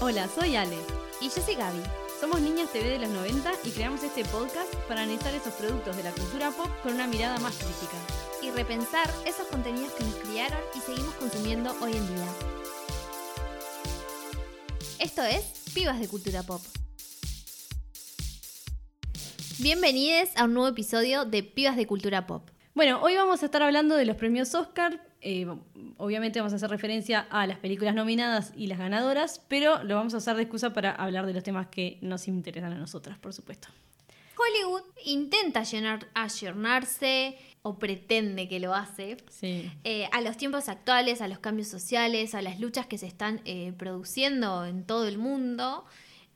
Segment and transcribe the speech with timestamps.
[0.00, 0.76] Hola, soy Ale.
[1.20, 1.82] Y yo soy Gaby.
[2.20, 6.04] Somos Niñas TV de los 90 y creamos este podcast para analizar esos productos de
[6.04, 7.96] la cultura pop con una mirada más crítica.
[8.40, 12.28] Y repensar esos contenidos que nos criaron y seguimos consumiendo hoy en día.
[15.00, 16.62] Esto es Pibas de Cultura Pop.
[19.58, 22.48] Bienvenidos a un nuevo episodio de Pibas de Cultura Pop.
[22.72, 25.07] Bueno, hoy vamos a estar hablando de los premios Oscar.
[25.20, 25.46] Eh,
[25.96, 30.14] obviamente vamos a hacer referencia a las películas nominadas y las ganadoras, pero lo vamos
[30.14, 33.32] a usar de excusa para hablar de los temas que nos interesan a nosotras, por
[33.32, 33.68] supuesto.
[34.38, 39.70] Hollywood intenta llenar, ayornarse o pretende que lo hace Sí.
[39.84, 43.40] eh, a los tiempos actuales, a los cambios sociales, a las luchas que se están
[43.44, 45.84] eh, produciendo en todo el mundo.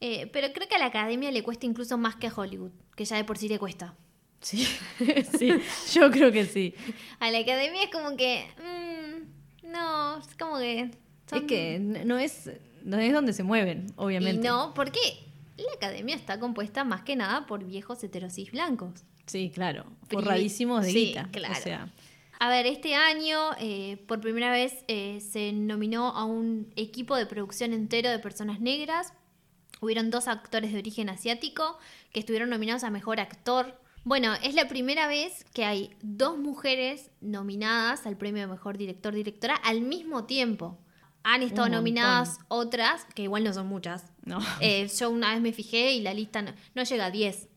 [0.01, 3.05] Eh, pero creo que a la academia le cuesta incluso más que a Hollywood, que
[3.05, 3.95] ya de por sí le cuesta.
[4.43, 4.67] Sí,
[5.39, 5.53] sí,
[5.95, 6.75] yo creo que sí.
[7.21, 8.45] A la academia es como que.
[8.59, 10.91] mm, no, es como que.
[11.29, 12.51] son- Es que no es,
[12.85, 14.47] no es donde se mueven, Y obviamente.
[14.47, 14.99] no, porque
[15.57, 19.05] la academia está compuesta más que nada por viejos heterosis blancos.
[19.27, 19.87] Sí, claro.
[20.11, 21.29] Forradísimos de Sí, guita.
[21.33, 21.55] claro.
[21.57, 21.89] O sea,
[22.41, 27.27] A ver, este año eh, por primera vez eh, se nominó a un equipo de
[27.27, 29.13] producción entero de personas negras.
[29.81, 31.79] Hubieron dos actores de origen asiático
[32.13, 33.81] que estuvieron nominados a Mejor Actor.
[34.05, 39.15] Bueno, es la primera vez que hay dos mujeres nominadas al premio de Mejor Director
[39.15, 40.79] Directora al mismo tiempo.
[41.25, 44.11] Han estado nominadas otras, que igual no son muchas.
[44.25, 47.49] no, Eh, yo una vez me fijé y la lista no, no llega a 10.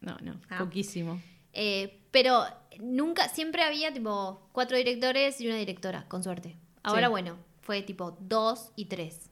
[0.00, 0.58] no, no, Ah.
[0.58, 1.20] poquísimo.
[1.52, 2.44] Eh, pero
[2.78, 6.56] nunca, siempre había tipo cuatro directores y una directora, con suerte.
[6.82, 7.10] Ahora, Sí.
[7.10, 9.28] bueno, fue tipo dos y tres.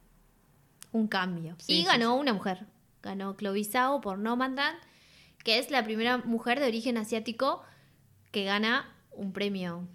[0.91, 1.55] Un cambio.
[1.57, 2.67] Sí, y sí, ganó una mujer.
[3.01, 4.77] Ganó Chloe Zhao por Nomadland,
[5.43, 7.61] que es la primera mujer de origen asiático
[8.31, 9.87] que gana un premio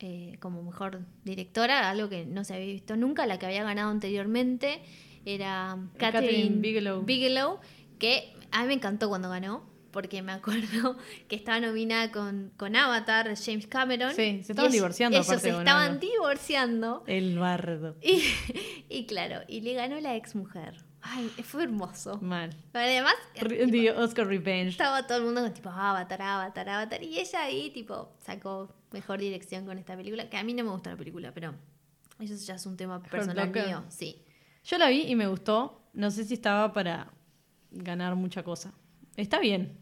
[0.00, 3.26] eh, como mejor directora, algo que no se había visto nunca.
[3.26, 4.80] La que había ganado anteriormente
[5.24, 7.02] era Catherine Catherine Bigelow.
[7.02, 7.58] Bigelow,
[7.98, 10.96] que a mí me encantó cuando ganó, porque me acuerdo
[11.28, 14.14] que estaba nominada con, con Avatar, James Cameron.
[14.14, 17.02] Sí, se estaban divorciando, Ellos aparte, se estaban divorciando.
[17.06, 17.96] El bardo.
[18.00, 18.22] Y,
[18.88, 20.87] y claro, y le ganó la ex mujer.
[21.10, 22.18] Ay, fue hermoso.
[22.20, 22.50] Mal.
[22.72, 24.70] Además, Re- The Oscar Revenge.
[24.70, 27.02] estaba todo el mundo con tipo Avatar, Avatar, Avatar.
[27.02, 30.28] Y ella ahí, tipo, sacó mejor dirección con esta película.
[30.28, 31.54] Que a mí no me gusta la película, pero
[32.20, 33.84] eso ya es un tema personal mío.
[33.88, 34.22] Sí.
[34.64, 35.82] Yo la vi y me gustó.
[35.94, 37.10] No sé si estaba para
[37.70, 38.72] ganar mucha cosa.
[39.16, 39.78] Está bien,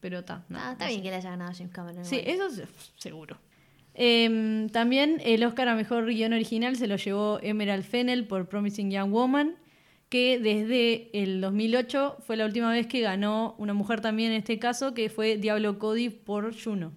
[0.00, 0.44] pero está.
[0.48, 1.02] no, Ah, está no bien sé.
[1.04, 2.04] que le haya ganado James Cameron.
[2.04, 2.48] Sí, igual.
[2.50, 3.38] eso es seguro.
[3.94, 8.90] Em, también el Oscar a Mejor Guión Original se lo llevó Emerald Fennell por Promising
[8.90, 9.56] Young Woman,
[10.08, 14.58] que desde el 2008 fue la última vez que ganó una mujer también en este
[14.58, 16.92] caso, que fue Diablo Cody por Juno.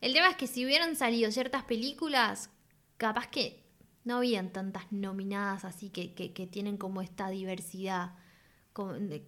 [0.00, 2.50] El tema es que si hubieran salido ciertas películas,
[2.98, 3.64] capaz que
[4.04, 8.12] no habían tantas nominadas así que, que- tienen como esta diversidad.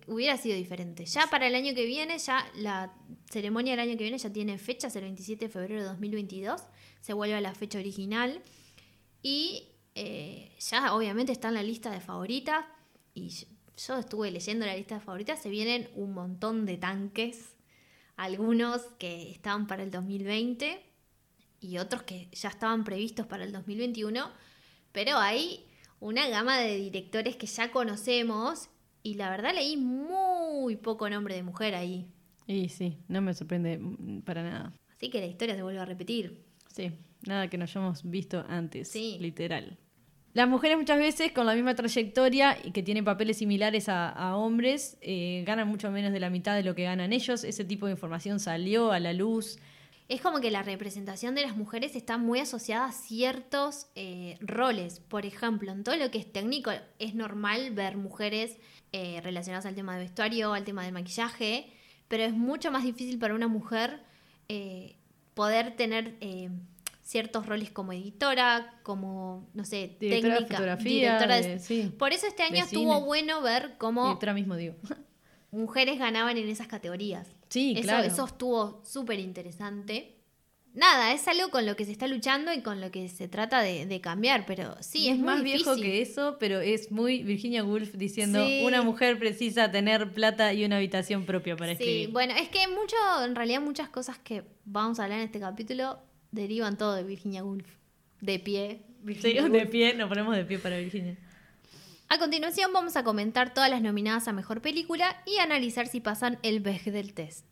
[0.06, 1.04] Hubiera sido diferente.
[1.06, 2.94] Ya para el año que viene, ya la
[3.30, 6.62] ceremonia del año que viene ya tiene fechas, el 27 de febrero de 2022.
[7.00, 8.42] Se vuelve a la fecha original.
[9.22, 9.64] Y
[9.96, 12.64] eh, ya obviamente está en la lista de favoritas.
[13.20, 13.46] Y
[13.86, 15.40] yo, estuve leyendo la lista de favoritas.
[15.40, 17.56] Se vienen un montón de tanques.
[18.16, 20.80] Algunos que estaban para el 2020
[21.60, 24.30] y otros que ya estaban previstos para el 2021.
[24.92, 25.66] Pero hay
[26.00, 28.68] una gama de directores que ya conocemos.
[29.02, 32.06] Y la verdad leí muy poco nombre de mujer ahí.
[32.46, 33.80] Y sí, no me sorprende
[34.24, 34.72] para nada.
[34.96, 36.44] Así que la historia se vuelve a repetir.
[36.68, 36.92] Sí,
[37.26, 39.16] nada que no hayamos visto antes, Sí.
[39.20, 39.78] literal.
[40.32, 44.96] Las mujeres muchas veces con la misma trayectoria y que tienen papeles similares a, hombres
[45.00, 47.42] eh, ganan mucho menos de la mitad de lo que ganan ellos.
[47.42, 49.58] Ese tipo de información salió a la luz.
[50.08, 55.00] Es como que la representación de las mujeres está muy asociada a ciertos eh, roles.
[55.00, 56.70] Por ejemplo, en todo lo que es técnico,
[57.00, 58.56] es normal ver mujeres
[58.92, 61.72] eh, relacionadas al tema de vestuario, al tema de maquillaje,
[62.06, 64.00] pero es mucho más difícil para una mujer
[65.34, 66.16] poder tener
[67.10, 71.92] ciertos roles como editora, como, no sé, Directora de técnica, fotografía, directora de- de- sí,
[71.98, 72.64] Por eso este año cine.
[72.66, 74.76] estuvo bueno ver cómo Directora mismo digo.
[75.50, 77.26] mujeres ganaban en esas categorías.
[77.48, 78.06] Sí, eso, claro.
[78.06, 80.16] eso estuvo súper interesante.
[80.72, 83.60] Nada, es algo con lo que se está luchando y con lo que se trata
[83.60, 87.64] de, de cambiar, pero sí, es, muy más viejo que eso, pero es muy Virginia
[87.64, 88.62] Woolf diciendo Sí.
[88.64, 92.10] una mujer precisa tener plata y una habitación propia para Sí, escribir.
[92.10, 95.98] bueno, es que mucho, en realidad muchas cosas que vamos a hablar en este capítulo
[96.32, 97.66] derivan todo de Virginia Woolf.
[98.20, 98.82] De pie.
[99.20, 101.16] Sí, de pie, nos ponemos de pie para Virginia.
[102.08, 106.38] A continuación vamos a comentar todas las nominadas a Mejor Película y analizar si pasan
[106.42, 107.46] el Bechdel Test.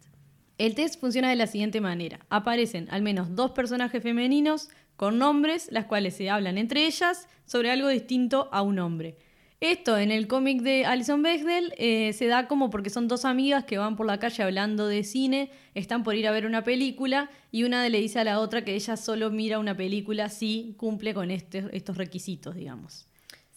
[0.58, 2.18] El test funciona de la siguiente manera.
[2.28, 7.70] Aparecen al menos dos personajes femeninos con nombres, las cuales se hablan entre ellas sobre
[7.70, 9.16] algo distinto a un hombre.
[9.60, 13.64] Esto en el cómic de Alison Bechdel eh, se da como porque son dos amigas
[13.64, 17.28] que van por la calle hablando de cine, están por ir a ver una película
[17.50, 21.12] y una le dice a la otra que ella solo mira una película si cumple
[21.12, 23.08] con este, estos requisitos, digamos.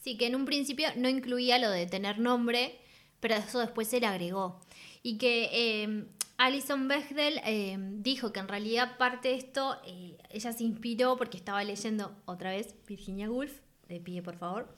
[0.02, 2.80] Sí, que en un principio no incluía lo de tener nombre,
[3.20, 4.60] pero eso después se le agregó.
[5.04, 6.06] Y que eh,
[6.38, 11.38] Alison Bechdel eh, dijo que en realidad parte de esto, eh, ella se inspiró porque
[11.38, 14.76] estaba leyendo otra vez Virginia Woolf, de pie por favor,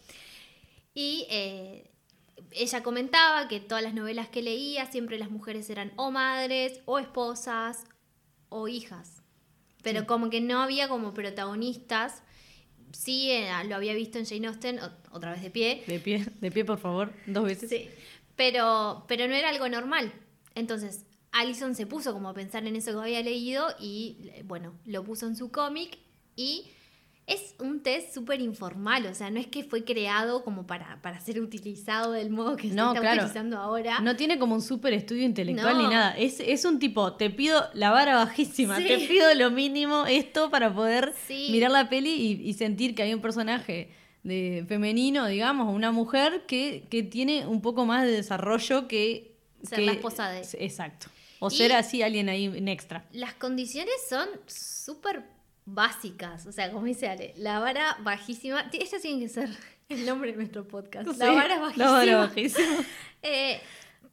[0.93, 1.27] y
[2.51, 6.99] ella comentaba que todas las novelas que leía siempre las mujeres eran o madres, o
[6.99, 7.85] esposas,
[8.49, 9.21] o hijas,
[9.81, 12.23] pero como que no había como protagonistas
[12.93, 13.31] sí
[13.67, 14.79] lo había visto en Jane Austen,
[15.11, 15.83] otra vez de pie.
[15.87, 17.69] De pie, de pie, por favor, dos veces.
[17.69, 17.89] Sí,
[18.35, 20.13] pero, pero no era algo normal.
[20.55, 25.03] Entonces, Allison se puso como a pensar en eso que había leído y, bueno, lo
[25.03, 25.97] puso en su cómic
[26.35, 26.69] y
[27.25, 31.21] es un test súper informal, o sea, no es que fue creado como para, para
[31.21, 33.99] ser utilizado del modo que se está utilizando ahora.
[34.01, 36.17] No tiene como un súper estudio intelectual ni nada.
[36.17, 40.73] Es, es, un tipo, te pido la vara bajísima, te pido lo mínimo esto para
[40.73, 43.91] poder mirar la peli y, sentir que hay un personaje
[44.23, 49.37] de femenino, digamos, una mujer que, que tiene un poco más de desarrollo que...
[49.63, 50.41] Ser la esposa de...
[50.59, 51.07] Exacto.
[51.39, 53.05] O ser así alguien ahí en extra.
[53.11, 55.23] Las condiciones son súper
[55.65, 56.45] básicas.
[56.45, 58.69] O sea, como dice Ale, la vara bajísima.
[58.71, 59.49] Ese tiene que ser
[59.89, 61.17] el nombre de nuestro podcast.
[61.17, 61.85] la vara bajísima.
[61.85, 62.85] La vara bajísima.
[63.25, 63.61] Eh,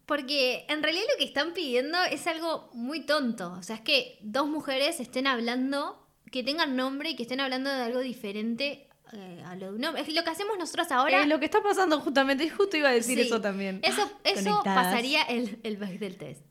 [0.07, 3.53] porque en realidad lo que están pidiendo es algo muy tonto.
[3.59, 7.71] O sea, es que dos mujeres estén hablando, que tengan nombre y que estén hablando
[7.71, 10.03] de algo diferente eh, a lo de un hombre.
[10.03, 11.23] Es lo que hacemos nosotros ahora.
[11.23, 13.81] Es lo que está pasando justamente, justo iba a decir eso también.
[13.83, 16.45] Eso, eso pasaría el, el back del test.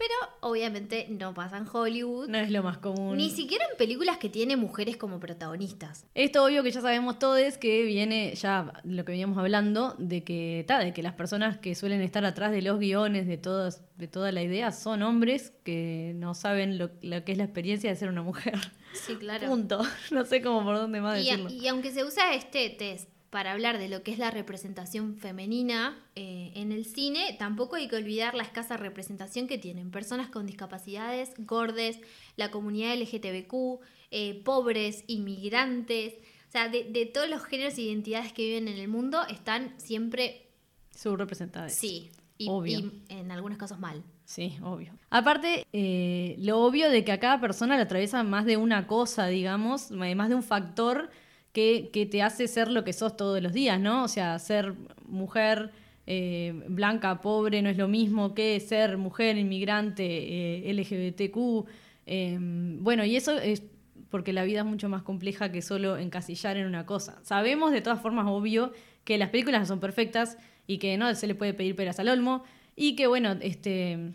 [0.00, 2.26] Pero obviamente no pasa en Hollywood.
[2.26, 3.18] No es lo más común.
[3.18, 6.06] Ni siquiera en películas que tiene mujeres como protagonistas.
[6.14, 10.64] Esto obvio que ya sabemos todos que viene ya lo que veníamos hablando de que
[10.66, 14.32] de que las personas que suelen estar atrás de los guiones de todos de toda
[14.32, 18.22] la idea son hombres que no saben lo, que es la experiencia de ser una
[18.22, 18.58] mujer.
[18.94, 19.46] Sí, claro.
[19.50, 19.82] Punto.
[20.10, 21.50] No sé cómo por dónde más decirlo.
[21.50, 25.96] y aunque se usa este test para hablar de lo que es la representación femenina
[26.16, 30.46] eh, en el cine, tampoco hay que olvidar la escasa representación que tienen personas con
[30.46, 32.00] discapacidades, gordes,
[32.36, 33.80] la comunidad LGTBQ,
[34.10, 36.14] eh, pobres, inmigrantes,
[36.48, 40.48] o sea, de, todos los géneros e identidades que viven en el mundo están siempre
[40.92, 41.72] subrepresentadas.
[41.72, 42.90] Sí, y, obvio.
[43.08, 44.02] en algunos casos mal.
[44.24, 44.92] Sí, obvio.
[45.10, 49.28] Aparte, eh, lo obvio de que a cada persona le atraviesa más de una cosa,
[49.28, 51.10] digamos, más de un factor
[51.52, 54.04] que, te hace ser lo que sos todos los días, ¿no?
[54.04, 54.74] O sea, ser
[55.06, 55.72] mujer
[56.06, 61.66] eh, blanca, pobre, no es lo mismo que ser mujer, inmigrante, eh, LGBTQ.
[62.06, 63.62] Em, bueno, y eso es
[64.10, 67.20] porque la vida es mucho más compleja que solo encasillar en una cosa.
[67.22, 68.72] Sabemos de todas formas, obvio,
[69.04, 70.36] que las películas no son perfectas
[70.66, 72.44] y que no se le puede pedir peras al olmo
[72.76, 74.12] y que, bueno, este,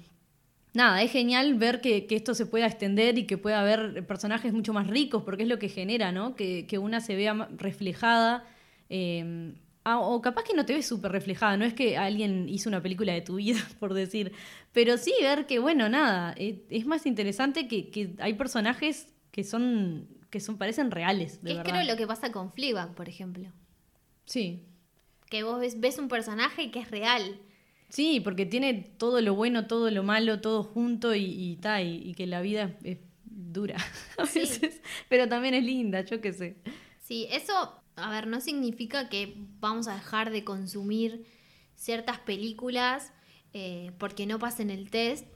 [0.75, 4.73] nada, es genial ver que, esto se pueda extender y que pueda haber personajes mucho
[4.73, 6.35] más ricos, porque es lo que genera, ¿no?
[6.35, 8.45] Que, una se vea reflejada.
[8.89, 12.81] Em, o capaz que no te ves súper reflejada, no es que alguien hizo una
[12.81, 14.31] película de tu vida, por decir,
[14.73, 20.07] pero sí ver que, bueno, nada, e, es más interesante que, hay personajes que son,
[20.29, 21.43] que son, parecen reales.
[21.43, 23.51] De es creo lo que pasa con Fleabag, por ejemplo.
[24.25, 24.63] Sí.
[25.29, 27.39] Que vos ves, ves un personaje que es real.
[27.89, 32.27] Sí, porque tiene todo lo bueno, todo lo malo, todo junto y, y, y, que
[32.27, 33.77] la vida es dura
[34.17, 36.57] a veces, pero también es linda, yo qué sé.
[36.99, 41.25] Sí, eso, a ver, no significa que vamos a dejar de consumir
[41.75, 43.13] ciertas películas
[43.53, 45.27] eh, porque no pasen el test,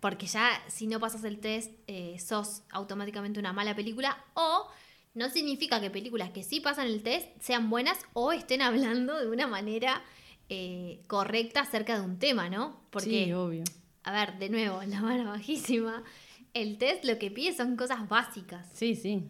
[0.00, 4.68] porque ya si no pasas el test eh, sos automáticamente una mala película, o
[5.14, 9.28] no significa que películas que sí pasan el test sean buenas o estén hablando de
[9.28, 10.02] una manera
[10.48, 12.80] eh, correcta acerca de un tema, ¿no?
[12.90, 13.64] Porque, sí, obvio.
[14.02, 16.02] A ver, de nuevo, la vara bajísima.
[16.54, 18.66] El test lo que pide son cosas básicas.
[18.72, 19.24] Sí, sí.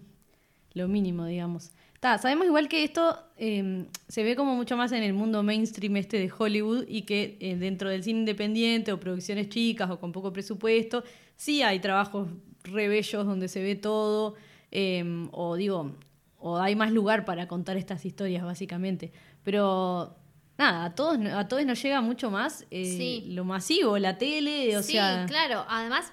[0.75, 1.73] Lo mínimo, digamos.
[2.01, 6.19] sabemos igual que esto em, se ve como mucho más en el mundo mainstream este
[6.19, 10.33] de Hollywood y que eh, dentro del cine independiente o producciones chicas o con poco
[10.33, 11.03] presupuesto,
[11.37, 12.29] sí hay trabajos
[12.63, 14.37] rebellos donde se ve todo,
[14.71, 15.97] em, o digo,
[16.39, 19.11] o hay más lugar para contar estas historias básicamente.
[19.43, 20.17] Pero
[20.59, 24.83] nada, a todos, a todos nos llega mucho más eh, lo masivo, la tele, o
[24.83, 25.23] sea...
[25.23, 26.13] Sí, claro, además,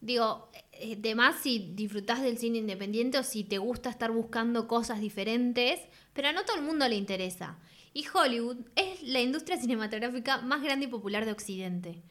[0.00, 4.68] digo, eh, de más si disfrutás del cine independiente o si te gusta estar buscando
[4.68, 5.80] cosas diferentes,
[6.12, 7.58] pero a no todo el mundo le interesa.
[7.94, 12.02] Y Hollywood es la industria cinematográfica más grande y popular de Occidente.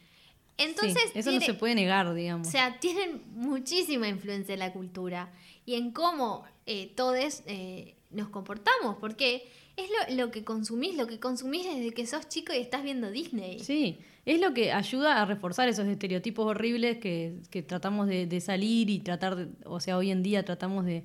[0.58, 2.48] Entonces, eso no se puede negar, digamos.
[2.48, 5.32] O sea, tienen muchísima influencia en la cultura
[5.66, 11.20] y en cómo eh, todos eh, nos comportamos, porque es lo, que consumís, lo que
[11.20, 13.60] consumís desde que sos chico y estás viendo Disney.
[13.60, 19.00] Sí, es lo que ayuda a reforzar esos estereotipos horribles que, tratamos de, salir y
[19.00, 21.04] tratar, o sea, hoy en día tratamos de,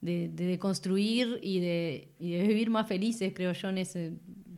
[0.00, 4.12] de, de construir y de, y de vivir más felices, creo yo, en ese,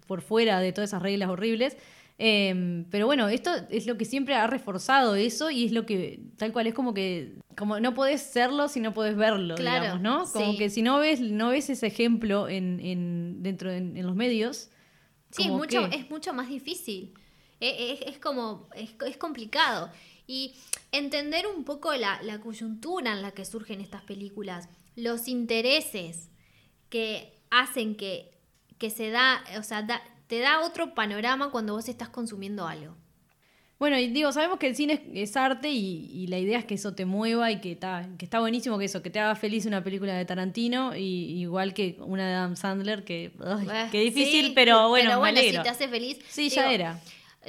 [0.07, 1.77] por fuera de todas esas reglas horribles.
[2.21, 6.21] Eh, pero bueno, esto es lo que siempre ha reforzado eso y es lo que,
[6.37, 10.03] tal cual, es como que, como no podés serlo si no podés verlo, Claro, digamos,
[10.03, 10.25] ¿no?
[10.33, 10.59] Como sí.
[10.59, 14.69] que si no ves, no ves ese ejemplo en, en, dentro de, en los medios.
[15.31, 17.15] Sí, es mucho, que- es mucho más difícil.
[17.61, 19.91] E- Es, es como, es, es complicado.
[20.27, 20.55] Y
[20.93, 26.31] entender un poco la, la coyuntura en la que surgen estas películas, los intereses
[26.89, 28.31] que hacen que,
[28.79, 32.95] que se da, o sea, da- te da otro panorama cuando vos estás consumiendo algo.
[33.79, 36.65] Bueno, y digo, sabemos que el cine es, es arte y, y la idea es
[36.65, 39.37] que eso te mueva y que está, que está buenísimo que eso, que te haga
[39.37, 43.89] feliz una película de Tarantino, y, igual que una de Adam Sandler, que ay, Eh,
[43.93, 45.61] qué difícil, sí, pero bueno, pero me bueno, alegro.
[45.61, 46.19] si te hace feliz.
[46.29, 47.01] Sí, ya era.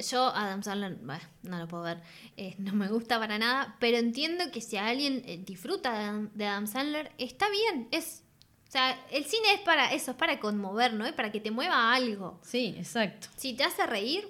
[0.08, 1.98] Yo, Adam Sandler, bah, no lo puedo ver,
[2.36, 6.68] eh, no me gusta para nada, pero entiendo que si alguien eh, disfruta de Adam
[6.68, 8.22] Sandler, está bien, es...
[8.70, 11.04] O sea, el cine es para eso, es para conmover, ¿no?
[11.04, 12.38] Es para que te mueva algo.
[12.44, 13.26] Sí, exacto.
[13.34, 14.28] Si te hace reír,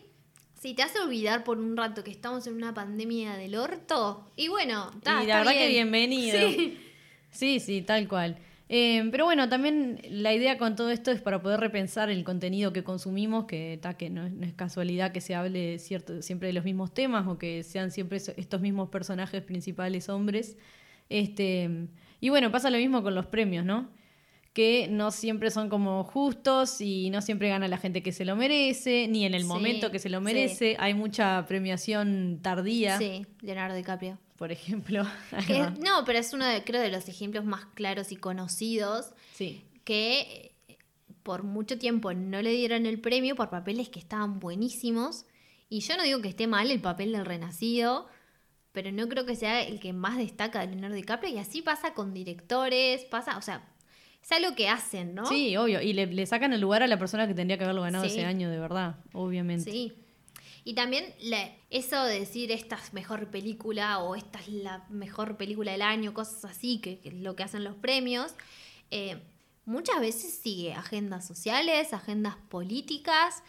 [0.59, 4.49] si te hace olvidar por un rato que estamos en una pandemia del orto, y
[4.49, 5.59] bueno, ta, y está la verdad bien.
[5.67, 6.39] que bienvenido.
[6.49, 6.79] Sí.
[7.31, 8.39] Sí, sí, tal cual.
[8.71, 12.73] Eh, pero bueno, también la idea con todo esto es para poder repensar el contenido
[12.73, 16.47] que consumimos, que, ta, que no, es- no es casualidad que se hable cierto, siempre
[16.49, 20.57] de los mismos temas o que sean siempre estos mismos personajes principales hombres.
[21.11, 21.69] Este,
[22.21, 23.91] y bueno, pasa lo mismo con los premios, ¿no?
[24.52, 28.35] Que no siempre son como justos y no siempre gana la gente que se lo
[28.35, 30.25] merece, ni en el Sí, momento que se lo sí.
[30.25, 30.76] merece.
[30.80, 34.19] Hay mucha premiación tardía, Sí, Leonardo DiCaprio.
[34.37, 35.04] por ejemplo.
[35.47, 39.11] Que es- no, pero es uno de, creo, de los ejemplos más claros y conocidos
[39.33, 39.62] sí.
[39.85, 40.57] que
[41.23, 45.26] por mucho tiempo no le dieron el premio por papeles que estaban buenísimos.
[45.69, 48.09] Y yo no digo que esté mal el papel del renacido,
[48.73, 51.33] pero no creo que sea el que más destaca de Leonardo DiCaprio.
[51.33, 53.69] Y así pasa con directores, pasa, o sea,
[54.23, 55.27] es algo que hacen, ¿no?
[55.27, 55.81] Sí, obvio.
[55.81, 58.11] Y le, le sacan el lugar a la persona que tendría que haberlo ganado Sí.
[58.11, 59.71] ese año, de verdad, obviamente.
[59.71, 59.93] Sí.
[60.62, 65.37] Y también la- eso de decir esta es mejor película o esta es la mejor
[65.39, 68.35] película del año, cosas así, que, que es lo que hacen los premios,
[68.91, 69.23] eh,
[69.65, 73.43] muchas veces sigue agendas sociales, agendas políticas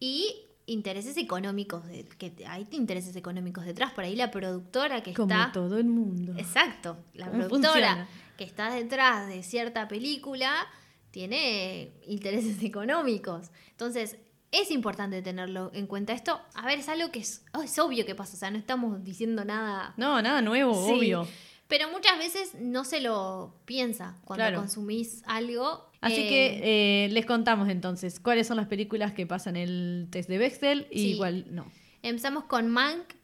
[0.00, 0.34] y
[0.66, 3.92] intereses económicos, de- que hay intereses económicos detrás.
[3.92, 5.52] Por ahí la productora que Como está...
[5.52, 6.32] todo el mundo.
[6.38, 8.08] Exacto, la ¿Cómo productora funciona?
[8.36, 10.66] Que está detrás de cierta película
[11.10, 13.50] tiene intereses económicos.
[13.70, 14.16] Entonces,
[14.50, 16.12] es importante tenerlo en cuenta.
[16.12, 18.58] Esto, a ver, es algo que es, oh, es obvio que pasa, o sea, no
[18.58, 19.94] estamos diciendo nada.
[19.96, 21.28] No, nada nuevo, Sí, obvio.
[21.66, 24.58] Pero muchas veces no se lo piensa cuando Claro.
[24.58, 25.90] consumís algo.
[26.00, 30.28] Así Eh, que eh, les contamos entonces cuáles son las películas que pasan el test
[30.28, 31.16] de Bechtel y Sí.
[31.16, 31.70] cuál no.
[32.02, 33.14] Empezamos con Mank.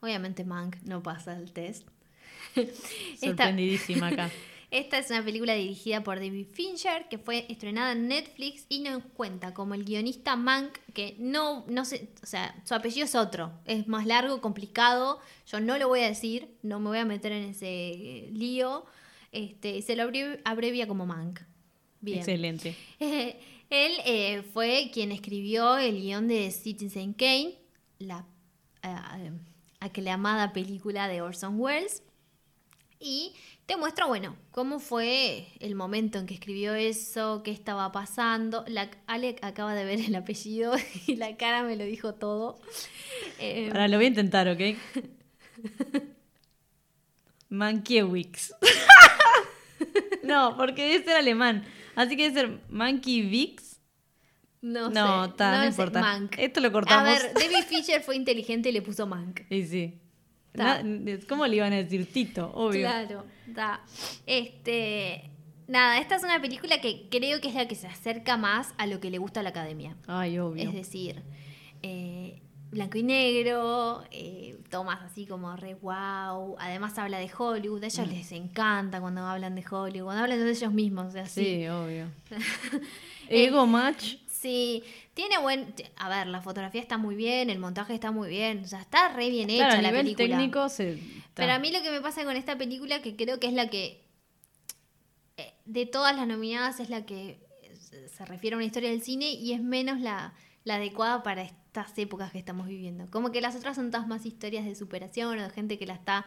[0.00, 1.86] Obviamente Mank no pasa el test.
[3.20, 4.30] Sorprendidísima acá.
[4.70, 9.02] Esta es una película dirigida por David Fincher que fue estrenada en Netflix y nos
[9.14, 13.52] cuenta como el guionista Mank, que no, no sé, o sea, su apellido es otro,
[13.66, 17.32] es más largo, complicado, yo no lo voy a decir, no me voy a meter
[17.32, 18.84] en ese lío,
[19.32, 21.40] este, se lo abrevi- abrevia como Mank.
[22.00, 22.18] Bien.
[22.18, 22.76] Excelente.
[23.00, 27.54] Él eh, fue quien escribió el guion de Citizen Kane,
[27.98, 28.24] la
[28.82, 29.32] eh,
[29.80, 32.02] aclamada película de Orson Welles.
[33.02, 33.32] Y
[33.64, 38.62] te muestra, bueno, cómo fue el momento en que escribió eso, qué estaba pasando.
[38.68, 40.74] La, Ale acaba de ver el apellido
[41.06, 42.60] y la cara me lo dijo todo.
[43.38, 44.60] Eh, Ahora lo voy a intentar, ¿ok?
[47.48, 48.52] Mankiewicz.
[50.22, 51.64] no, porque debe ser alemán.
[51.96, 53.78] Así que debe ser Mankiewicz.
[54.62, 56.00] no, No, sé, ta, no sé, importa.
[56.00, 56.34] Mank.
[56.38, 57.08] Esto lo A cortamos.
[57.08, 59.40] ver, David Fisher fue inteligente y le puso Mank.
[59.50, 60.00] Y sí.
[60.54, 60.82] Na-
[61.28, 62.50] ¿Cómo le iban a decir Tito?
[62.54, 62.80] Obvio.
[62.80, 63.80] Claro, da.
[64.26, 65.30] Este.
[65.68, 68.86] Nada, esta es una película que creo que es la que se acerca más a
[68.88, 69.96] lo que le gusta a la academia.
[70.08, 70.68] Ay, obvio.
[70.68, 71.22] Es decir,
[71.82, 72.40] eh,
[72.72, 76.56] blanco y negro, eh, tomas así como re wow.
[76.58, 78.10] Además habla de Hollywood, a ellos Mm.
[78.10, 81.68] les encanta cuando hablan de Hollywood, cuando hablan de ellos mismos, o sea, Sí, sí.
[81.68, 82.06] obvio.
[83.28, 84.16] Eh, Ego Match.
[84.26, 84.82] Sí,
[85.14, 85.74] tiene buen.
[85.96, 89.08] A ver, la fotografía está muy bien, el montaje está muy bien, o sea, está
[89.08, 90.28] re bien hecha Claro, a la nivel película.
[90.38, 90.98] técnico se.
[91.34, 93.68] Pero a mí lo que me pasa con esta película, que creo que es la
[93.68, 94.04] que,
[95.36, 97.38] eh, de todas las nominadas, es la que
[97.78, 101.42] se- se refiere a una historia del cine y es menos la, la adecuada para
[101.42, 103.10] estas épocas que estamos viviendo.
[103.10, 105.94] Como que las otras son todas más historias de superación o de gente que la
[105.94, 106.26] está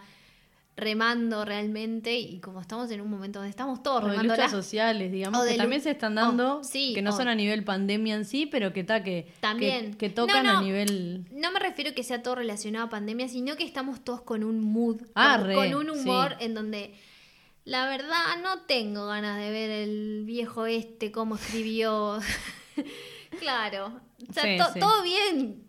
[0.75, 4.50] remando realmente y como estamos en un momento donde estamos todos O de remando luchas
[4.50, 8.15] sociales, digamos, o que también se están dando, sí, que no son a nivel pandemia
[8.15, 9.92] en sí, pero que está que, También.
[9.92, 10.60] que, que tocan No, no.
[10.60, 11.25] a nivel...
[11.32, 14.62] No me refiero que sea todo relacionado a pandemia, sino que estamos todos con un
[14.62, 16.46] mood, Ah, con, re, con un humor sí.
[16.46, 16.96] en donde
[17.65, 22.20] la verdad no tengo ganas de ver el viejo este cómo escribió.
[23.39, 24.80] claro, o sea, Sí, to- sí.
[24.80, 25.63] todo bien.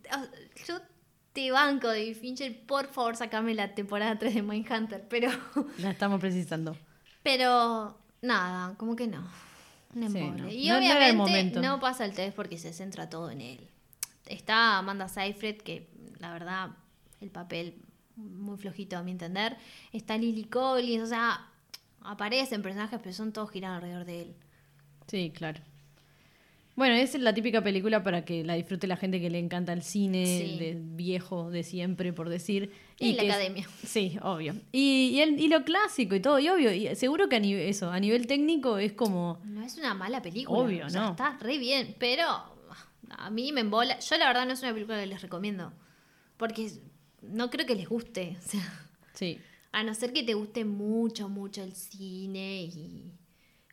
[1.34, 5.28] Te banco, David Fincher, por favor, sacame la temporada 3 de Mindhunter, pero
[5.78, 6.76] La estamos precisando.
[7.22, 9.28] pero nada, como que no.
[9.94, 10.48] Un Sí, no.
[10.48, 13.68] Y No- no obviamente no pasa el test porque se centra todo en él.
[14.26, 15.88] Está Amanda Seyfried, que
[16.18, 16.70] la verdad,
[17.20, 17.82] el papel
[18.16, 19.56] muy flojito a mi entender.
[19.92, 21.48] Está Lily Collins, o sea,
[22.00, 24.36] aparecen personajes, pero son todos giran alrededor de él.
[25.08, 25.60] Sí, claro.
[26.76, 29.82] Bueno, es la típica película para que la disfrute la gente que le encanta el
[29.82, 30.58] cine Sí.
[30.58, 32.72] de viejo, de siempre, por decir.
[32.98, 33.68] Y la es- academia.
[33.86, 34.54] sí, obvio.
[34.72, 36.72] Y, y, el- y lo clásico y todo, y obvio.
[36.72, 39.40] Y seguro que a nivel, eso, a nivel técnico es como...
[39.44, 40.58] No es una mala película.
[40.60, 41.10] Obvio, o sea, no.
[41.12, 42.24] Está re bien, pero
[43.10, 43.98] a mí me embola.
[44.00, 45.72] Yo la verdad no es una película que les recomiendo.
[46.36, 46.70] Porque
[47.22, 48.36] no creo que les guste.
[48.44, 48.80] O sea,
[49.12, 49.38] Sí,
[49.70, 53.12] A no ser que te guste mucho, mucho el cine y...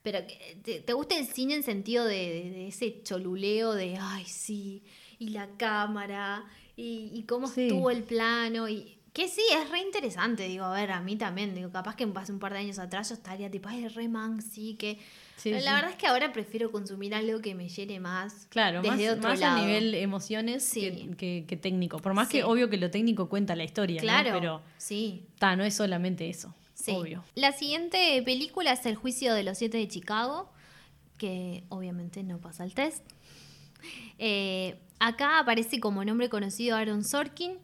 [0.04, 4.26] Pero que te, te guste el cine en sentido de, de- ese choluleo de, ay,
[4.26, 4.84] sí,
[5.20, 6.44] y la cámara,
[6.76, 7.64] y, y cómo Sí.
[7.68, 8.98] estuvo el plano, y...
[9.14, 12.32] Que sí, es re interesante, digo, a ver, a mí también, digo, capaz que hace
[12.32, 15.00] un par de años atrás yo estaría tipo, ay, re man, sí, que...
[15.36, 18.48] Sí, la verdad es que ahora prefiero consumir algo que me llene más.
[18.50, 19.58] claro, más, desde otro más lado.
[19.58, 20.80] a nivel emociones Sí.
[21.10, 21.98] que, que- que técnico.
[22.00, 24.02] Por más que obvio que lo técnico cuenta la historia, ¿no?
[24.02, 25.26] Claro, Pero sí.
[25.38, 26.92] ta, no es solamente eso, Sí.
[26.92, 27.24] obvio.
[27.36, 30.52] La siguiente película es El juicio de los siete de Chicago,
[31.18, 33.04] que obviamente no pasa el test.
[34.18, 37.58] Eh, acá aparece como nombre conocido Aaron Sorkin,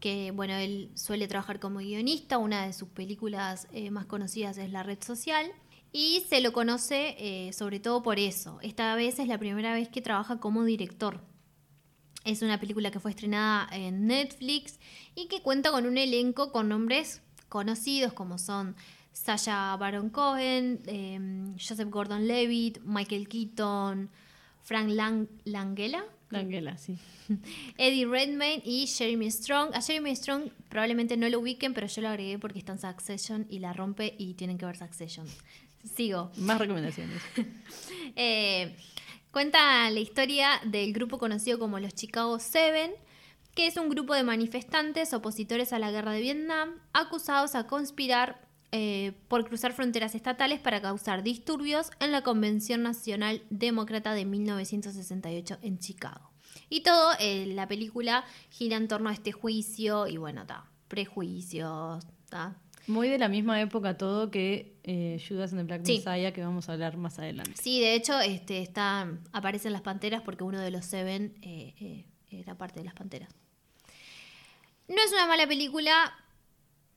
[0.00, 4.70] que bueno, él suele trabajar como guionista, una de sus películas eh, más conocidas es
[4.70, 5.50] La Red Social,
[5.92, 8.58] y se lo conoce eh, sobre todo por eso.
[8.62, 11.20] Esta vez es la primera vez que trabaja como director.
[12.24, 14.80] Es una película que fue estrenada en Netflix
[15.14, 18.74] y que cuenta con un elenco con nombres conocidos como son
[19.12, 24.10] Sasha Baron Cohen, eh, Joseph Gordon-Levitt, Michael Keaton,
[24.62, 26.98] Frank Lang Langella, La Angela, sí.
[27.78, 29.74] Eddie Redmayne y Jeremy Strong.
[29.74, 33.46] A Jeremy Strong probablemente no lo ubiquen, pero yo lo agregué porque está en Succession
[33.48, 35.26] y la rompe y tienen que ver Succession.
[35.94, 36.32] Sigo.
[36.36, 37.22] Más recomendaciones.
[38.16, 38.76] Eh,
[39.32, 42.92] cuenta la historia del grupo conocido como los Chicago Seven,
[43.54, 48.44] que es un grupo de manifestantes opositores a la guerra de Vietnam, acusados a conspirar
[48.72, 55.58] eh, por cruzar fronteras estatales para causar disturbios en la Convención Nacional Demócrata de 1968
[55.62, 56.32] en Chicago.
[56.68, 62.04] Y todo, eh, la película gira en torno a este juicio y bueno, está, prejuicios,
[62.28, 62.56] ta.
[62.88, 65.98] Muy de la misma época todo que eh, Judas and the Black Sí.
[66.04, 67.52] Messiah, que vamos a hablar más adelante.
[67.54, 71.32] Sí, de hecho, este, está, aparecen las panteras porque uno de los Seven
[72.28, 73.28] era parte de las panteras.
[74.88, 76.12] No es una mala película,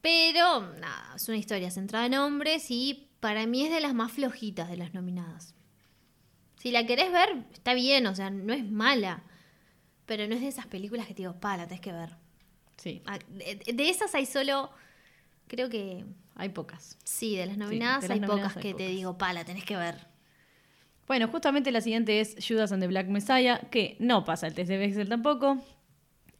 [0.01, 4.11] pero nada, es una historia centrada en hombres y para mí es de las más
[4.11, 5.53] flojitas de las nominadas.
[6.59, 9.23] Si la querés ver, está bien, o sea, no es mala,
[10.05, 12.15] pero no es de esas películas que te digo, pa, la tenés que ver.
[12.77, 14.69] Sí, Ah, De, esas hay solo,
[15.47, 16.97] creo que hay pocas.
[17.03, 19.45] sí, de las nominadas de las hay nominadas pocas hay que te digo, pa, la
[19.45, 20.07] tenés que ver.
[21.07, 24.67] Bueno, justamente la siguiente es Judas and the Black Messiah, que no pasa el test
[24.69, 25.57] de Bexel tampoco.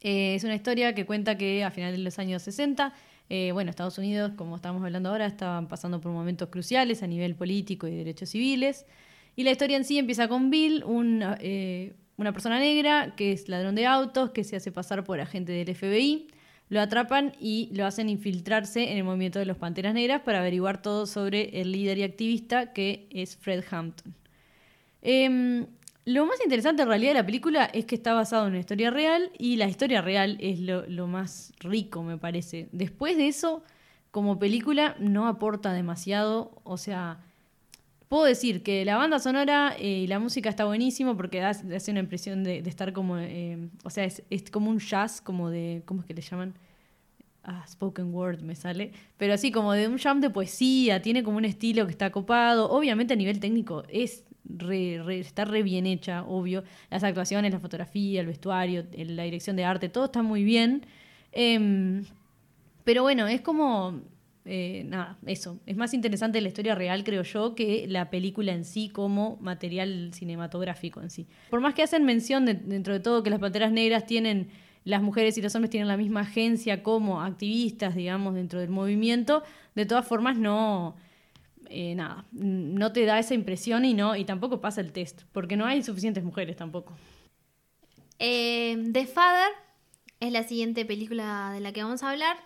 [0.00, 2.94] Eh, es una historia que cuenta que a finales de los años 60,
[3.30, 7.34] eh, bueno, Estados Unidos, como estamos hablando ahora, estaban pasando por momentos cruciales a nivel
[7.34, 8.86] político y derechos civiles.
[9.36, 10.84] Y la historia en sí empieza con Bill,
[11.40, 15.52] eh, una persona negra que es ladrón de autos, que se hace pasar por agente
[15.52, 16.28] del FBI.
[16.70, 20.82] Lo atrapan y lo hacen infiltrarse en el movimiento de los Panteras Negras para averiguar
[20.82, 24.14] todo sobre el líder y activista que es Fred Hampton.
[25.00, 25.66] Em,
[26.08, 28.90] lo más interesante en realidad de la película es que está basado en una historia
[28.90, 32.70] real y la historia real es lo, más rico, me parece.
[32.72, 33.62] Después de eso,
[34.10, 36.62] como película, no aporta demasiado.
[36.64, 37.20] O sea,
[38.08, 41.90] puedo decir que la banda sonora eh, y la música está buenísimo porque da, hace
[41.90, 43.18] una impresión de, de estar como.
[43.18, 45.82] eh, o sea, es, es como un jazz, como de.
[45.84, 46.54] ¿Cómo es que le llaman?
[47.44, 48.92] Ah, spoken word me sale.
[49.18, 52.70] Pero así como de un jam de poesía, tiene como un estilo que está copado.
[52.70, 54.24] Obviamente a nivel técnico es
[55.10, 56.64] está re bien hecha, obvio.
[56.90, 60.86] Las actuaciones, la fotografía, el vestuario, la dirección de arte, todo está muy bien.
[61.32, 62.04] Em,
[62.84, 64.00] pero bueno, es como.
[64.44, 65.58] eh, nada, eso.
[65.66, 70.10] Es más interesante la historia real, creo yo, que la película en sí como material
[70.14, 71.26] cinematográfico en sí.
[71.50, 74.48] Por más que hacen mención de- dentro de todo que las Panteras Negras tienen
[74.84, 79.42] las mujeres y los hombres tienen la misma agencia como activistas, digamos, dentro del movimiento,
[79.74, 80.96] de todas formas no,
[81.70, 85.56] eh, nada, no te da esa impresión y, no, y tampoco pasa el test, porque
[85.56, 86.94] no hay suficientes mujeres tampoco.
[88.18, 89.50] Eh, The Father
[90.20, 92.36] es la siguiente película de la que vamos a hablar.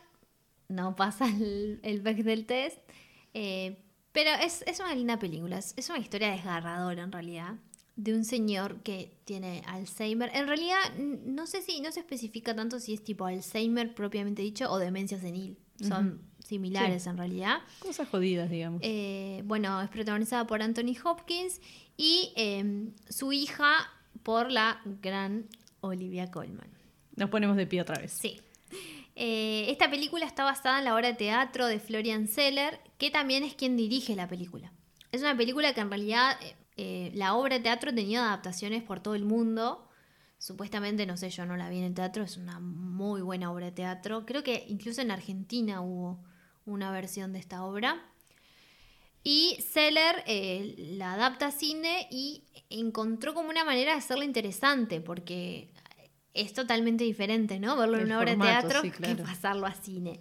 [0.69, 2.79] No pasa el, el del test.
[3.35, 3.79] Eh,
[4.13, 5.59] pero es, es, una linda película.
[5.59, 7.55] Es, es, una historia desgarradora en realidad.
[7.97, 10.31] De un señor que tiene Alzheimer.
[10.35, 14.71] En realidad, no sé si no se especifica tanto si es tipo Alzheimer propiamente dicho
[14.71, 15.59] o demencia senil.
[15.79, 17.61] Son similares en realidad.
[17.79, 18.83] Cosas jodidas, digamos.
[18.85, 21.63] Eh, bueno, es protagonizada por Anthony Hopkins
[21.97, 23.89] y em, su hija
[24.23, 25.47] por la gran
[25.81, 26.69] Olivia Colman.
[27.17, 28.13] Nos ponemos de pie otra vez.
[28.13, 28.39] Sí.
[29.17, 33.45] Eh, esta película está basada en la obra de teatro de Florian Seller, que también
[33.45, 34.73] es quien dirige la película.
[35.11, 36.37] Es una película que en realidad
[36.77, 39.89] eh, la obra de teatro ha tenido adaptaciones por todo el mundo.
[40.37, 43.67] Supuestamente, no sé, yo no la vi en el teatro, es una muy buena obra
[43.67, 44.27] de teatro.
[44.27, 46.23] Creo que incluso en Argentina hubo
[46.65, 48.03] una versión de esta obra.
[49.25, 55.01] Y Seller eh, la adapta a cine y encontró como una manera de hacerla interesante,
[55.01, 55.71] porque
[56.35, 57.77] es totalmente diferente, ¿no?
[57.77, 60.21] Verlo en una obra de teatro que pasarlo a cine.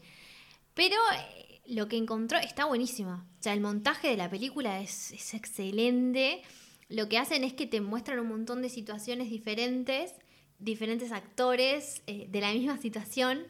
[0.74, 3.26] Pero eh, lo que encontró está buenísima.
[3.40, 6.42] O sea, el montaje de la película es, excelente.
[6.90, 10.14] Lo que hacen es que te muestran un montón de situaciones diferentes,
[10.60, 13.48] diferentes actores eh, de la misma situación,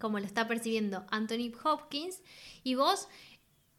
[0.00, 2.22] como lo está percibiendo Anthony Hopkins,
[2.64, 3.08] y vos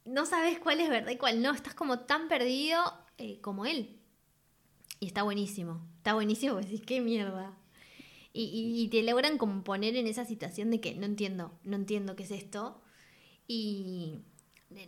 [0.06, 1.52] no sabes cuál es verdad y cuál no.
[1.52, 2.82] Estás como tan perdido
[3.18, 4.00] eh, como él.
[5.00, 5.82] Y está buenísimo.
[5.98, 7.58] Está buenísimo porque decís, qué mierda.
[8.34, 12.24] Y, te logran como poner en esa situación de que no entiendo, no entiendo qué
[12.24, 12.82] es esto.
[13.46, 14.20] Y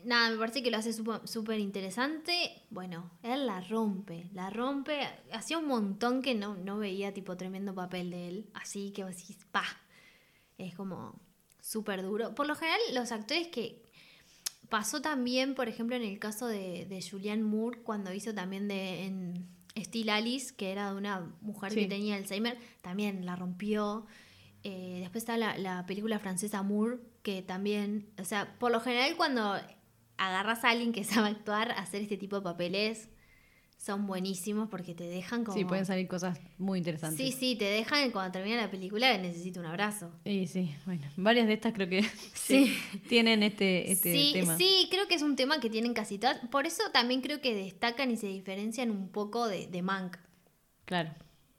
[0.06, 2.64] nada, me parece que lo hace súper interesante.
[2.70, 5.02] Bueno, él la rompe, la rompe.
[5.34, 8.50] Hacía un montón que no, no veía tipo tremendo papel de él.
[8.54, 9.66] Así que vos decís, pa.
[10.58, 11.20] Es como
[11.62, 12.36] súper duro.
[12.36, 13.84] Por lo general, los actores que
[14.70, 19.06] pasó también, por ejemplo, en el caso de, de Julianne Moore, cuando hizo también de
[19.06, 24.06] en Steel Alice, que era de una mujer que tenía Alzheimer, también la rompió.
[24.64, 29.56] Eh, después está la, película francesa Moore, que también, o sea, por lo general cuando
[30.18, 33.10] agarras a alguien que sabe actuar, hacer este tipo de papeles,
[33.84, 35.58] son buenísimos porque te dejan como...
[35.58, 37.20] Sí, pueden salir cosas muy interesantes.
[37.20, 40.10] Sí, sí, te dejan cuando termina la película necesito un abrazo.
[40.24, 42.74] Sí, sí, bueno, varias de estas creo que sí.
[43.10, 44.58] tienen este, este sí, tema.
[44.58, 46.40] Sí, creo que es un tema que tienen casi todas.
[46.50, 50.16] Por eso también creo que destacan y se diferencian un poco de, de Mank.
[50.86, 51.12] Claro.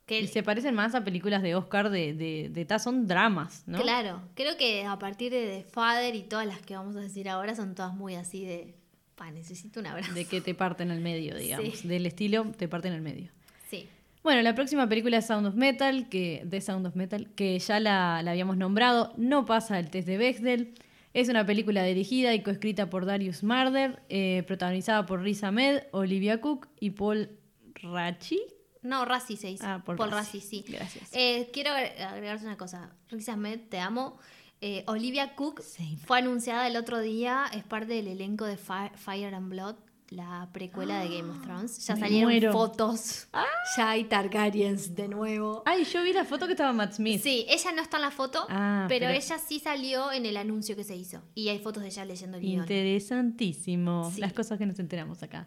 [0.07, 3.81] Que y se parecen más a películas de Oscar de, de, de son dramas, ¿no?
[3.83, 7.29] Claro, creo que a partir de The Father y todas las que vamos a decir
[7.29, 8.77] ahora son todas muy así de
[9.14, 10.12] pa, necesito un abrazo.
[10.12, 11.87] De que te parten el medio, digamos.
[11.87, 13.31] Del estilo, te parten el medio.
[13.70, 13.88] Sí.
[14.22, 17.81] Bueno, la próxima película es Sound of Metal, que, de Sound of Metal, que ya
[17.81, 20.74] la, habíamos nombrado, no pasa el test de Bechdel.
[21.12, 26.40] Es una película dirigida y coescrita por Darius Marder, eh, protagonizada por Riz Ahmed, Olivia
[26.40, 27.31] Cook y Paul
[27.74, 28.40] Rachi.
[28.83, 29.64] No, Rassi se dice.
[29.64, 30.64] Ah, Paul Rassi, sí.
[30.68, 31.11] Gracias.
[31.12, 32.90] Eh, quiero agregarse una cosa.
[33.11, 34.18] Riz Ahmed, te amo.
[34.61, 35.62] Eh, Olivia Cook
[36.07, 39.77] fue anunciada el otro día, es parte del elenco de Fire, and Blood,
[40.09, 41.87] la precuela de Game of Thrones.
[41.87, 43.29] Ya salieron fotos.
[43.33, 43.45] Ah.
[43.77, 45.62] Ya hay Targaryens de nuevo.
[45.67, 47.21] Ay, yo vi la foto que estaba Matt Smith.
[47.21, 50.77] Sí, ella no está en la foto, ah, pero, ella sí salió en el anuncio
[50.77, 51.23] que se hizo.
[51.35, 52.62] Y hay fotos de ella leyendo el guion.
[52.62, 54.12] Interesantísimo.
[54.17, 55.47] Las cosas que nos enteramos acá.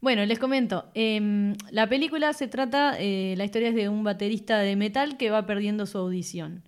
[0.00, 0.90] Bueno, les comento.
[0.94, 5.30] Em, la película se trata, eh, la historia es de un baterista de metal que
[5.30, 6.62] va perdiendo su audición.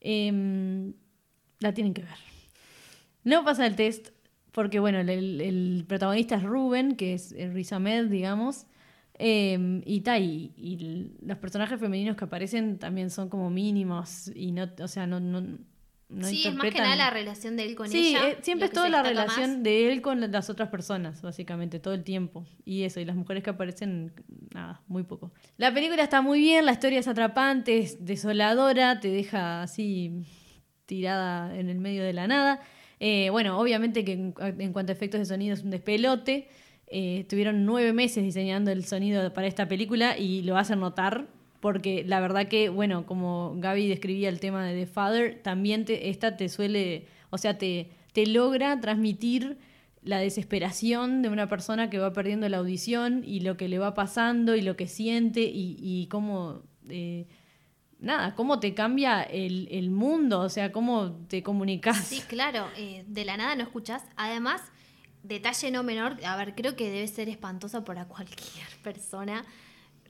[0.00, 0.92] Eh,
[1.60, 2.18] la tienen que ver.
[3.24, 4.08] No pasa el test
[4.52, 8.66] porque, bueno, el, protagonista es Ruben, que es el Riz Ahmed, digamos.
[9.14, 14.68] Em, y, y, y, los personajes femeninos que aparecen también son como mínimos y no,
[14.80, 15.40] o sea, no, no,
[16.08, 17.94] no sí, es más que nada la relación de él con ella.
[17.94, 21.94] Sí, eh, siempre es toda la relación de él con las otras personas, básicamente, todo
[21.94, 22.46] el tiempo.
[22.64, 24.12] Y eso, y las mujeres que aparecen,
[24.54, 25.32] nada, muy poco.
[25.56, 30.24] La película está muy bien, la historia es atrapante, es desoladora, te deja así
[30.88, 32.60] tirada en el medio de la nada.
[32.98, 36.48] Eh, bueno, obviamente que en, cuanto a efectos de sonido es un despelote.
[36.88, 41.28] Eh, estuvieron nueve meses diseñando el sonido para esta película y lo hacen notar
[41.60, 46.08] porque la verdad que, bueno, como Gaby describía el tema de The Father, también te,
[46.08, 49.58] esta te suele, o sea, te, te logra transmitir
[50.02, 53.94] la desesperación de una persona que va perdiendo la audición y lo que le va
[53.94, 56.62] pasando y lo que siente y, cómo...
[56.88, 57.26] Eh,
[58.00, 61.98] nada, cómo te cambia el, mundo, o sea, cómo te comunicas.
[62.06, 64.04] Sí, claro, eh, de la nada no escuchas.
[64.16, 64.60] Además,
[65.22, 69.44] detalle no menor, a ver, creo que debe ser espantoso para cualquier persona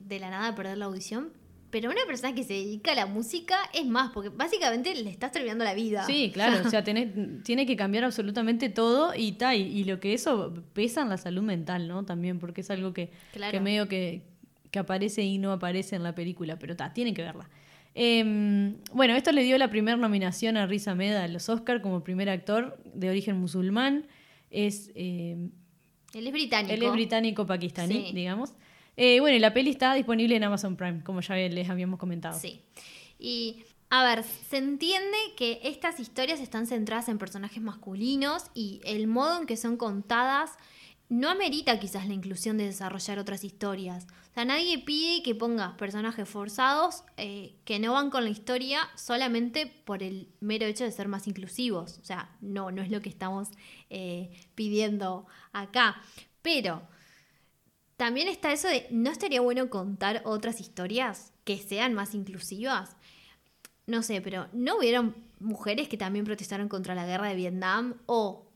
[0.01, 1.33] de la nada perder la audición,
[1.70, 5.33] Pero una persona que se dedica a la música es más, porque básicamente le estás
[5.33, 6.05] terminando la vida.
[6.05, 9.98] Sí, claro, o sea, tenés- tiene que cambiar absolutamente todo y, ta, y, y lo
[10.01, 12.05] que eso pesa en la salud mental, ¿no?
[12.07, 13.51] También, porque es algo que, Claro.
[13.53, 14.22] que medio que,
[14.70, 17.51] que aparece y no aparece en la película, pero ta, tienen que verla.
[18.00, 22.04] Em, bueno, esto le dio la primera nominación a Riz Ahmed a los Oscar como
[22.04, 24.06] primer actor de origen musulmán.
[24.50, 25.50] Es, em,
[26.14, 26.72] Él es británico.
[26.72, 28.12] él es británico-pakistaní, Sí.
[28.14, 28.52] digamos.
[28.96, 32.38] Eh, bueno, y la peli está disponible en Amazon Prime, como ya les habíamos comentado.
[32.38, 32.62] Sí.
[33.18, 39.08] Y, a ver, se entiende que estas historias están centradas en personajes masculinos y el
[39.08, 40.52] modo en que son contadas
[41.08, 44.06] no amerita quizás la inclusión de desarrollar otras historias.
[44.30, 48.88] O sea, nadie pide que pongas personajes forzados eh, que no van con la historia
[48.94, 51.98] solamente por el mero hecho de ser más inclusivos.
[51.98, 53.48] O sea, no, no es lo que estamos
[53.88, 56.02] eh, pidiendo acá.
[56.42, 56.82] Pero
[57.96, 62.96] también está eso de, ¿no estaría bueno contar otras historias que sean más inclusivas?
[63.86, 67.94] No sé, pero ¿no hubieron mujeres que también protestaron contra la guerra de Vietnam?
[68.04, 68.46] O,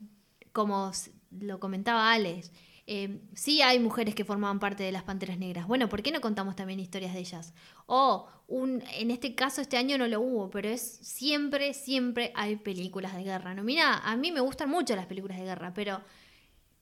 [0.53, 0.91] como
[1.39, 2.51] lo comentaba Alex,
[2.85, 5.67] eh, sí hay mujeres que formaban parte de las Panteras Negras.
[5.67, 7.53] Bueno, ¿por qué no contamos también historias de ellas?
[7.85, 12.57] O, un, en este caso este año no lo hubo, pero es siempre, siempre hay
[12.57, 13.53] películas de guerra.
[13.53, 16.01] No, mira, a mí me gustan mucho las películas de guerra, pero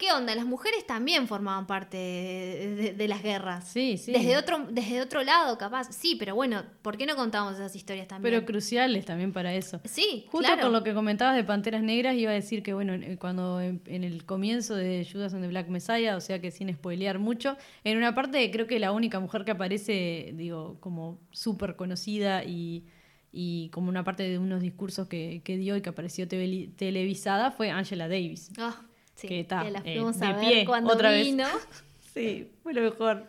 [0.02, 0.34] ¿qué onda?
[0.34, 3.68] Las mujeres también formaban parte de, de- de las guerras.
[3.70, 4.12] Sí, sí.
[4.12, 5.92] Desde otro, desde otro lado, capaz.
[5.94, 8.34] Sí, pero bueno, ¿por qué no contamos esas historias también?
[8.34, 9.80] Pero cruciales también para eso.
[9.86, 10.64] sí, Justo claro.
[10.64, 13.82] con lo que comentabas de Panteras Negras, iba a decir que, bueno, en- cuando en,
[13.86, 17.56] en el comienzo de Judas and the Black Messiah, o sea que sin spoilear mucho,
[17.84, 22.86] en una parte creo que la única mujer que aparece, digo, como súper conocida y,
[23.32, 27.52] y como una parte de unos discursos que, que dio y que apareció tele- televisada
[27.52, 28.50] fue Angela Davis.
[28.58, 28.82] Ah,
[29.22, 31.26] sí, que está, la eh, fuimos de a ver pie, cuando otra vez.
[31.26, 31.46] vino.
[32.14, 33.26] Sí, fue lo mejor.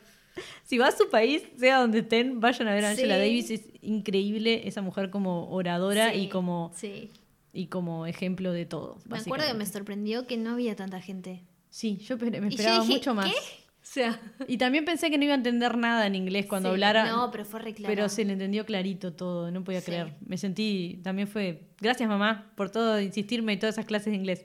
[0.65, 3.21] Si va a su país, sea donde estén, vayan a ver a Angela Sí.
[3.21, 3.51] Davis.
[3.51, 7.11] Es increíble esa mujer como oradora Sí, y como Sí.
[7.53, 8.97] y como ejemplo de todo.
[9.09, 11.43] Me acuerdo que me sorprendió que no había tanta gente.
[11.71, 13.27] Sí, yo me Y yo esperaba dije, mucho más.
[13.31, 13.37] ¿qué?
[13.37, 17.07] O sea, Y también pensé que no iba a entender nada en inglés cuando hablara.
[17.11, 17.95] No, pero fue re claro.
[17.95, 20.15] pero se le entendió clarito todo, no podía creer.
[20.27, 24.45] Me sentí, también fue, gracias mamá por todo, insistirme y todas esas clases de inglés.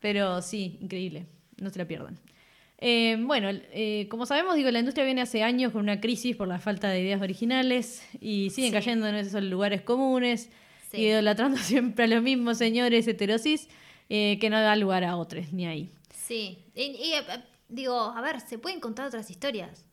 [0.00, 1.26] Pero sí, increíble,
[1.58, 2.18] no se la pierdan.
[2.78, 6.46] Eh, bueno, eh, como sabemos, digo, la industria viene hace años con una crisis por
[6.46, 8.74] la falta de ideas originales y siguen Sí.
[8.76, 10.50] cayendo en esos lugares comunes,
[10.90, 10.98] Sí.
[10.98, 13.68] idolatrando siempre a los mismos señores heterosis
[14.10, 15.90] eh, que no da lugar a otros, ni ahí.
[16.14, 16.58] Sí.
[16.74, 17.12] Y, y,
[17.68, 19.84] digo, a ver, se pueden contar otras historias.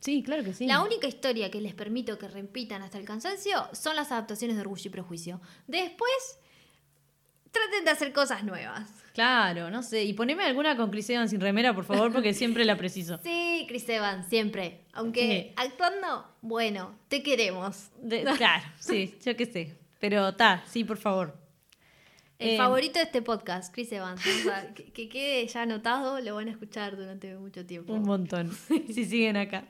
[0.00, 0.66] Sí, claro que sí.
[0.66, 4.62] La única historia que les permito que repitan hasta el cansancio son las adaptaciones de
[4.62, 5.40] Orgullo y Prejuicio.
[5.68, 6.40] Después,
[7.52, 8.88] traten de hacer cosas nuevas.
[9.14, 10.04] Claro, no sé.
[10.04, 13.20] Y poneme alguna con Chris Evans sin remera, por favor, porque siempre la preciso.
[13.22, 14.80] Sí, Chris Evans, siempre.
[14.94, 15.52] Aunque Sí.
[15.56, 17.90] actuando, bueno, te queremos.
[18.00, 19.76] De- claro, sí, yo qué sé.
[20.00, 21.36] Pero ta, sí, por favor.
[22.38, 24.20] El Eh, favorito de este podcast, Chris Evans.
[24.26, 27.92] O sea, que, que quede ya anotado, lo van a escuchar durante mucho tiempo.
[27.92, 28.50] Un montón.
[28.92, 29.68] Si siguen acá.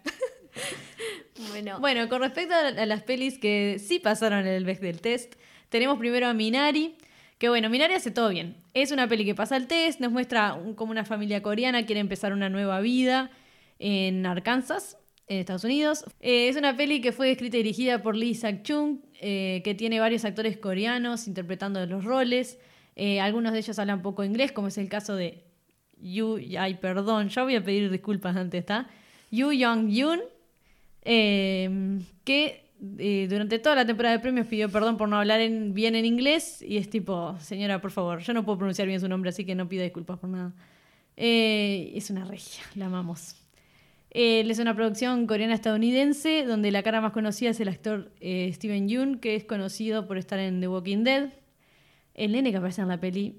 [1.50, 5.34] Bueno, Bueno, con respecto a, las pelis que sí pasaron el Bechdel Test,
[5.68, 6.96] tenemos primero a Minari,
[7.42, 8.54] que bueno, Minari hace todo bien.
[8.72, 12.00] Es una peli que pasa el test, nos muestra un- cómo una familia coreana quiere
[12.00, 13.32] empezar una nueva vida
[13.80, 16.04] en Arkansas, en Estados Unidos.
[16.20, 19.98] Eh, es una peli que fue escrita y dirigida por Lee Sak-chung, eh, que tiene
[19.98, 22.60] varios actores coreanos interpretando los roles.
[22.94, 25.42] Eh, algunos de ellos hablan poco inglés, como es el caso de
[26.00, 28.88] Yu, ay, perdón, ya voy a pedir disculpas antes, ¿está?
[29.32, 30.20] Yu Young-yoon,
[31.04, 32.66] eh, que
[32.98, 36.04] eh, durante toda la temporada de premios pidió perdón por no hablar en- bien en
[36.04, 39.44] inglés y es tipo, señora, por favor, yo no puedo pronunciar bien su nombre, así
[39.44, 40.52] que no pida disculpas por nada.
[41.16, 43.36] Eh, es una regia, la amamos.
[44.10, 48.88] Eh, es una producción coreana-estadounidense donde la cara más conocida es el actor eh, Steven
[48.88, 51.30] Yeun, que es conocido por estar en The Walking Dead.
[52.14, 53.36] El nene que aparece en la peli,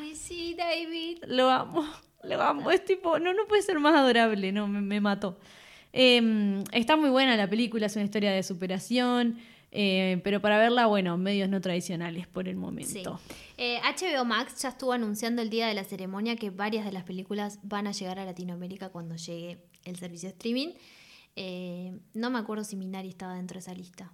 [0.00, 1.18] ay, sí, David.
[1.28, 1.86] lo amo,
[2.24, 2.70] lo amo.
[2.72, 5.38] Es tipo, no, no puede ser más adorable, no, me, me mató.
[6.00, 9.38] Eh, está muy buena la película, es una historia de superación,
[9.72, 12.60] eh, pero para verla, bueno, medios no tradicionales por el Sí.
[12.60, 13.20] momento.
[13.56, 17.02] Eh, HBO Max ya estuvo anunciando el día de la ceremonia que varias de las
[17.02, 20.68] películas van a llegar a Latinoamérica cuando llegue el servicio de streaming.
[21.34, 24.12] Eh, no me acuerdo si Minari estaba dentro de esa lista.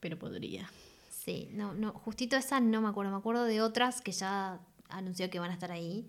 [0.00, 0.70] Pero podría.
[1.10, 3.10] Sí, no, no, justito esa no me acuerdo.
[3.12, 6.06] Me acuerdo de otras que ya anunció que van a estar ahí.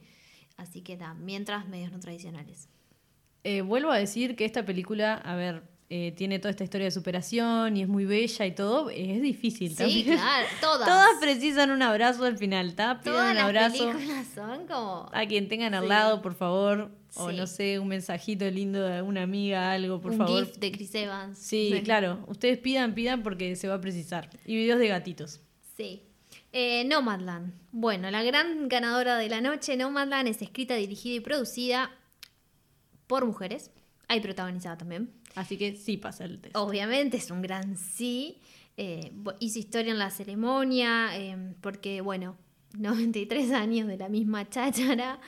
[0.57, 2.67] Así que da, mientras medios no tradicionales.
[3.43, 6.91] Eh, vuelvo a decir que esta película, a ver, eh, tiene toda esta historia de
[6.91, 10.05] superación y es muy bella y todo, es difícil Sí, también.
[10.17, 10.87] claro, todas.
[10.87, 12.99] Todas precisan un abrazo al final, ¿está?
[13.01, 15.09] Pidan Todas un las abrazo películas son como...
[15.11, 15.89] a quien tengan al Sí.
[15.89, 16.91] lado, por favor.
[17.15, 17.37] O Sí.
[17.37, 20.45] no sé, un mensajito lindo de alguna amiga, algo, por un favor.
[20.45, 21.39] GIF de Chris Evans.
[21.39, 22.23] Sí, claro.
[22.27, 24.29] Ustedes pidan, pidan porque se va a precisar.
[24.45, 25.41] Y videos de gatitos.
[25.75, 26.03] Sí.
[26.53, 27.51] Eh, Nomadland.
[27.71, 31.89] Bueno, la gran ganadora de la noche, Nomadland, es escrita, dirigida y producida
[33.09, 33.71] por mujeres.
[34.07, 35.09] Hay protagonizada también.
[35.33, 36.55] Así que sí pasa el test.
[36.55, 38.37] Obviamente es un gran sí.
[38.77, 42.37] Eh, hizo historia en la ceremonia, eh, porque, bueno,
[42.77, 45.19] 93 años de la misma cháchara.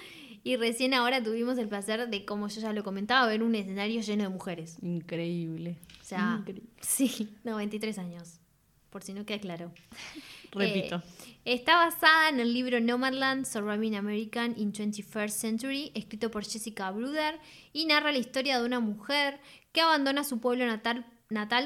[0.43, 4.01] Y recién ahora tuvimos el placer de, como yo ya lo comentaba, ver un escenario
[4.01, 4.77] lleno de mujeres.
[4.83, 5.77] Increíble.
[5.99, 6.69] O sea, Increíble.
[6.81, 8.39] sí, 93 años.
[8.91, 9.71] Por si no queda claro.
[10.51, 10.97] Repito.
[10.97, 11.01] Eh,
[11.53, 17.39] está basada en el libro Nomadland, Surviving American in 21st Century, escrito por Jessica Bruder,
[17.73, 19.39] y narra la historia de una mujer
[19.71, 21.05] que abandona su pueblo natal,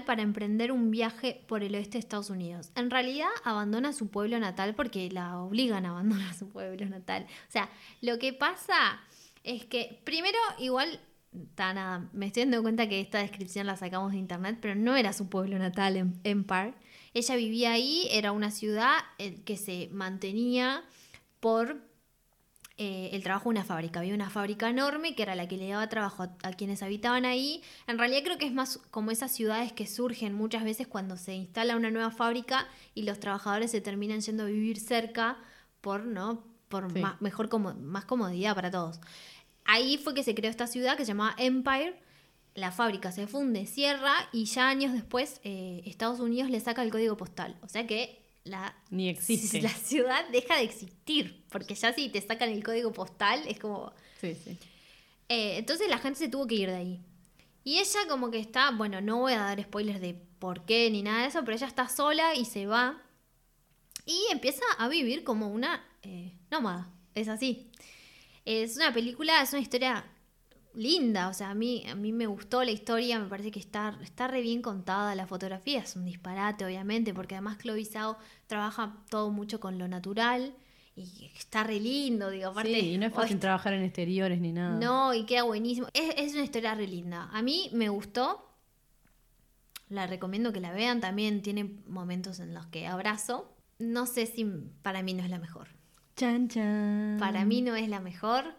[0.06, 2.71] para emprender un viaje por el oeste de Estados Unidos.
[2.76, 7.26] En realidad abandona su pueblo natal porque la obligan a abandonar su pueblo natal.
[7.50, 7.69] O sea,
[8.02, 9.02] lo que pasa
[9.43, 11.00] es que primero igual...
[11.56, 14.95] ta, nada, me estoy dando cuenta que esta descripción la sacamos de internet, pero no
[14.95, 16.76] era su pueblo natal en Empire.
[17.15, 20.84] Ella vivía ahí, era una ciudad eh, que se mantenía
[21.39, 21.82] por
[22.78, 24.01] eh, el trabajo de una fábrica.
[24.01, 27.25] Había una fábrica enorme que era la que le daba trabajo a, a quienes habitaban
[27.25, 27.63] ahí.
[27.88, 31.34] En realidad creo que es más como esas ciudades que surgen muchas veces cuando se
[31.34, 35.38] instala una nueva fábrica y los trabajadores se terminan yendo a vivir cerca
[35.82, 36.43] por, ¿no?
[36.67, 36.99] por Sí.
[36.99, 38.99] más, mejor como, más comodidad para todos.
[39.63, 41.99] Ahí fue que se creó esta ciudad que se llamaba Empire.
[42.56, 46.91] La fábrica se funde, cierra y ya años después eh, Estados Unidos le saca el
[46.91, 47.58] código postal.
[47.62, 49.62] O sea que la, Ni existe.
[49.62, 51.44] la ciudad deja de existir.
[51.50, 53.91] Porque ya si te sacan el código postal es como...
[54.22, 54.58] Sí, sí.
[55.28, 57.02] Eh, entonces la gente se tuvo que ir de ahí.
[57.65, 61.02] Y ella como que está, bueno, no voy a dar spoilers de por qué ni
[61.02, 63.02] nada de eso, pero ella está sola y se va.
[64.06, 66.89] Y empieza a vivir como una eh, nómada.
[67.15, 67.72] Es así.
[68.46, 70.06] Es una película, es una historia
[70.75, 71.29] linda.
[71.29, 74.27] O sea, a mí, a mí me gustó la historia, me parece que está, está
[74.27, 75.15] re bien contada.
[75.15, 79.88] La fotografía es un disparate, obviamente, porque además Chloe Zhao trabaja todo mucho con lo
[79.88, 80.53] natural.
[80.95, 82.79] Y está re lindo, digo, aparte...
[82.79, 84.79] sí, y no es oh, fácil trabajar en exteriores ni nada.
[84.79, 85.88] no, y queda buenísimo.
[85.93, 87.29] Es, es una historia re linda.
[87.33, 88.49] A mí me gustó.
[89.89, 91.01] La recomiendo que la vean.
[91.01, 93.53] También tiene momentos en los que abrazo.
[93.77, 94.45] No sé si
[94.81, 95.67] para mí no es la mejor.
[96.15, 97.17] Chan, chan.
[97.19, 98.55] Para mí no es la mejor.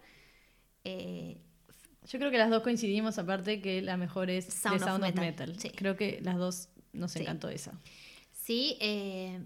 [0.84, 1.40] Eh,
[2.08, 5.04] Yo creo que las dos coincidimos, aparte que la mejor es Sound The of Sound
[5.04, 5.60] of Metal, Metal.
[5.60, 5.70] sí.
[5.70, 7.20] Creo que las dos nos Sí.
[7.20, 7.72] encantó esa.
[8.32, 9.40] sí, eh,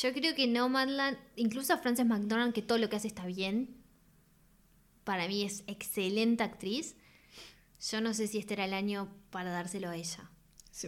[0.00, 3.76] yo creo que Nomadland, incluso a Frances McDormand, que todo lo que hace está bien.
[5.04, 6.94] Para mí es excelente actriz.
[7.90, 10.30] Yo no sé si este era el año para dárselo a ella.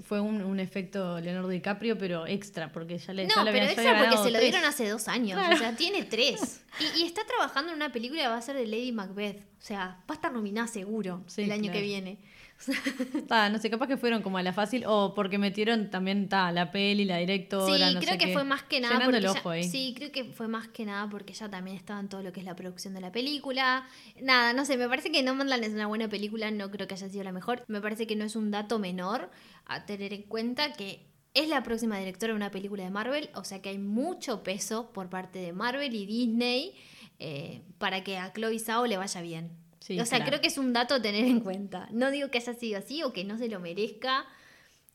[0.04, 3.64] Fue un, un efecto Leonardo DiCaprio, pero extra, porque ya le No, ya pero había-
[3.64, 4.50] extra porque se lo tres.
[4.52, 5.38] dieron hace dos años.
[5.38, 5.54] Claro.
[5.56, 6.60] O sea, tiene tres.
[6.96, 9.38] Y, y está trabajando en una película que va a ser de Lady Macbeth.
[9.40, 11.78] O sea, va a estar nominada seguro Sí, el año claro.
[11.78, 12.18] que viene.
[13.28, 16.52] Ta, no sé, capaz que fueron como a la fácil o porque metieron también ta,
[16.52, 17.88] la peli, la directora.
[17.88, 18.32] Sí, no creo sé que qué.
[18.32, 19.64] fue más que nada Llenando porque el ella- ojo ahí.
[19.64, 22.40] sí, creo que fue más que nada porque ella también estaba en todo lo que
[22.40, 23.86] es la producción de la película.
[24.20, 27.08] Nada, no sé, me parece que Nomadland es una buena película, no creo que haya
[27.08, 27.64] sido la mejor.
[27.68, 29.30] Me parece que no es un dato menor
[29.66, 33.44] a tener en cuenta que es la próxima directora de una película de Marvel, o
[33.44, 36.74] sea que hay mucho peso por parte de Marvel y Disney
[37.18, 39.50] eh, para que a Chloe Zhao le vaya bien.
[39.82, 40.30] Sí, o sea, claro.
[40.30, 41.88] creo que es un dato a tener en cuenta.
[41.90, 44.26] No digo que haya sido así o que no se lo merezca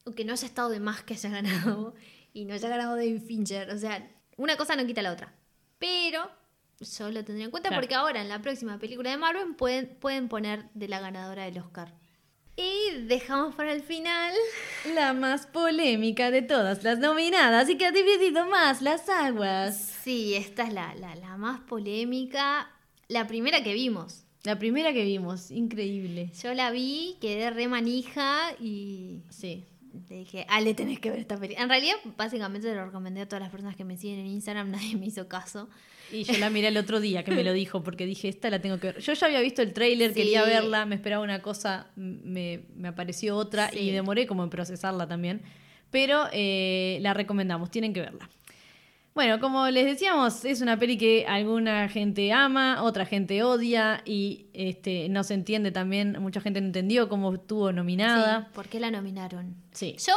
[0.05, 1.93] o que no haya estado de más que haya ganado
[2.33, 3.69] y no haya ganado David Fincher.
[3.71, 5.33] O sea, una cosa no quita la otra.
[5.77, 6.31] Pero
[6.79, 7.81] yo lo tendría en cuenta Claro.
[7.81, 11.57] porque ahora en la próxima película de Marvel pueden, pueden poner de la ganadora del
[11.59, 11.93] Oscar.
[12.55, 14.33] Y dejamos para el final.
[14.95, 19.77] La más polémica de todas las nominadas y que ha dividido más las aguas.
[20.03, 22.71] Sí, esta es la, la, la más polémica.
[23.09, 24.23] La primera que vimos.
[24.43, 26.31] La primera que vimos, increíble.
[26.41, 29.65] Yo la vi, quedé re manija y Sí.
[30.09, 31.63] Le dije, Ale, tenés que ver esta película.
[31.63, 34.95] En realidad, básicamente lo recomendé a todas las personas que me siguen en Instagram, nadie
[34.95, 35.69] me hizo caso.
[36.11, 38.61] Y yo la miré el otro día que me lo dijo, porque dije, esta la
[38.61, 38.99] tengo que ver.
[39.01, 40.21] Yo ya había visto el tráiler, Sí.
[40.21, 43.79] quería verla, me esperaba una cosa, me, me apareció otra Sí.
[43.79, 45.41] y demoré como en procesarla también.
[45.89, 48.29] Pero eh, la recomendamos, tienen que verla.
[49.17, 54.45] Bueno, como les decíamos, es una peli que alguna gente ama, otra gente odia y
[54.53, 58.47] este, no se entiende también, mucha gente no entendió cómo estuvo Sí, nominada.
[58.53, 59.55] ¿Por qué la nominaron?
[59.71, 59.95] Sí.
[60.05, 60.13] Yo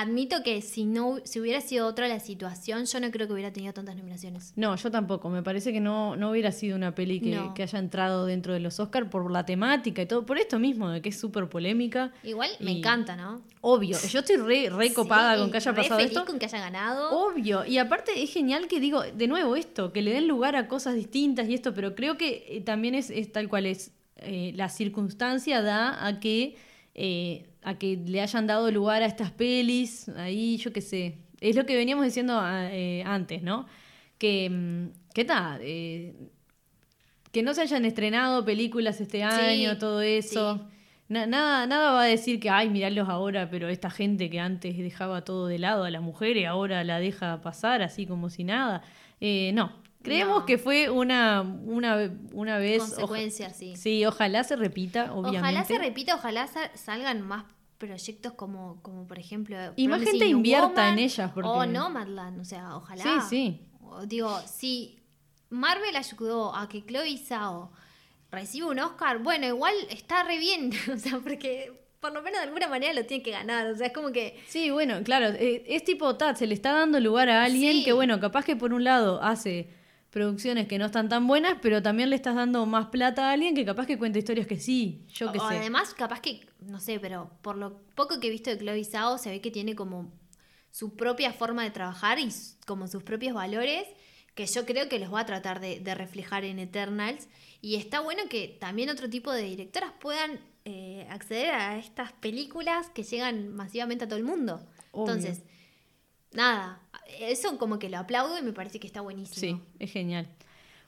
[0.00, 3.52] admito que si no si hubiera sido otra la situación, yo no creo que hubiera
[3.52, 4.52] tenido tantas nominaciones.
[4.56, 5.30] No, yo tampoco.
[5.30, 7.54] Me parece que no, no hubiera sido una peli que, No.
[7.54, 10.26] que haya entrado dentro de los Oscars por la temática y todo.
[10.26, 12.12] Por esto mismo, de que es súper polémica.
[12.22, 13.42] Igual me encanta, ¿no?
[13.60, 13.96] Obvio.
[14.10, 16.24] Yo estoy re, re copada Sí, con que haya re pasado feliz esto.
[16.26, 17.10] con que haya ganado.
[17.26, 17.64] Obvio.
[17.64, 20.94] Y aparte es genial que digo, de nuevo esto, que le den lugar a cosas
[20.94, 23.92] distintas y esto, pero creo que eh, también es, es tal cual es.
[24.18, 26.56] eh, la circunstancia da a que,
[26.98, 31.18] eh, a que le hayan dado lugar a estas pelis, ahí yo qué sé.
[31.40, 33.66] Es lo que veníamos diciendo eh, antes, ¿no?
[34.18, 35.60] Que, mm, ¿qué tal?
[37.32, 40.66] que no se hayan estrenado películas este año, todo eso.
[41.08, 45.22] nada, nada va a decir que, ay, mirarlos ahora, pero esta gente que antes dejaba
[45.22, 48.82] todo de lado a la mujer y ahora la deja pasar así como si nada.
[49.20, 49.70] no,
[50.06, 52.80] Creemos que fue una, una, una vez.
[52.80, 53.76] Consecuencia, sí.
[53.76, 55.38] Sí, ojalá se repita, obviamente.
[55.40, 57.44] Ojalá se repita, ojalá salgan más
[57.78, 59.56] proyectos como, como por ejemplo.
[59.76, 61.30] Y más gente invierta en ellas.
[61.32, 61.48] Porque...
[61.48, 63.02] O Nomadland, o sea, ojalá.
[63.02, 63.60] Sí, sí.
[64.06, 65.00] Digo, si
[65.50, 67.72] Marvel ayudó a que Chloe Zhao
[68.30, 72.46] reciba un Oscar, bueno, igual está re bien, o sea, porque por lo menos de
[72.46, 73.66] alguna manera lo tiene que ganar.
[73.66, 74.40] O sea, es como que.
[74.46, 75.26] Sí, bueno, claro.
[75.26, 78.56] Eh, es tipo Tat, se le está dando lugar a alguien que, bueno, capaz que
[78.56, 79.68] por un lado hace
[80.16, 83.54] producciones que no están tan buenas, pero también le estás dando más plata a alguien
[83.54, 85.44] que capaz que cuenta historias que sí, yo que sé.
[85.44, 89.18] Además, capaz que, no sé, pero por lo poco que he visto de Chloe Zhao,
[89.18, 90.10] se ve que tiene como
[90.70, 92.30] su propia forma de trabajar y
[92.64, 93.86] como sus propios valores,
[94.34, 97.28] que yo creo que los va a tratar de, reflejar en Eternals.
[97.60, 102.88] Y está bueno que también otro tipo de directoras puedan eh, acceder a estas películas
[102.88, 104.66] que llegan masivamente a todo el mundo.
[104.94, 105.42] Entonces,
[106.32, 106.80] nada,
[107.20, 109.40] eso como que lo aplaudo y me parece que está buenísimo.
[109.58, 110.28] Sí, es genial.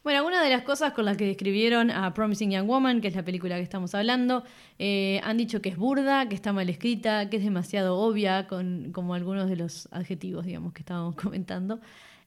[0.04, 3.16] Bueno, algunas de las cosas con las que describieron a Promising Young Woman, que es
[3.16, 4.44] la película que estamos hablando,
[4.78, 8.92] eh, han dicho que es burda, que está mal escrita, que es demasiado obvia, con
[8.92, 11.80] como algunos de los adjetivos, digamos, que estábamos comentando.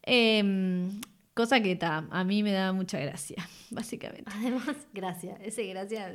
[0.03, 0.99] Em,
[1.33, 3.37] cosa que a mí me da mucha gracia,
[3.71, 4.29] básicamente.
[4.35, 6.13] Además, gracias, ese gracia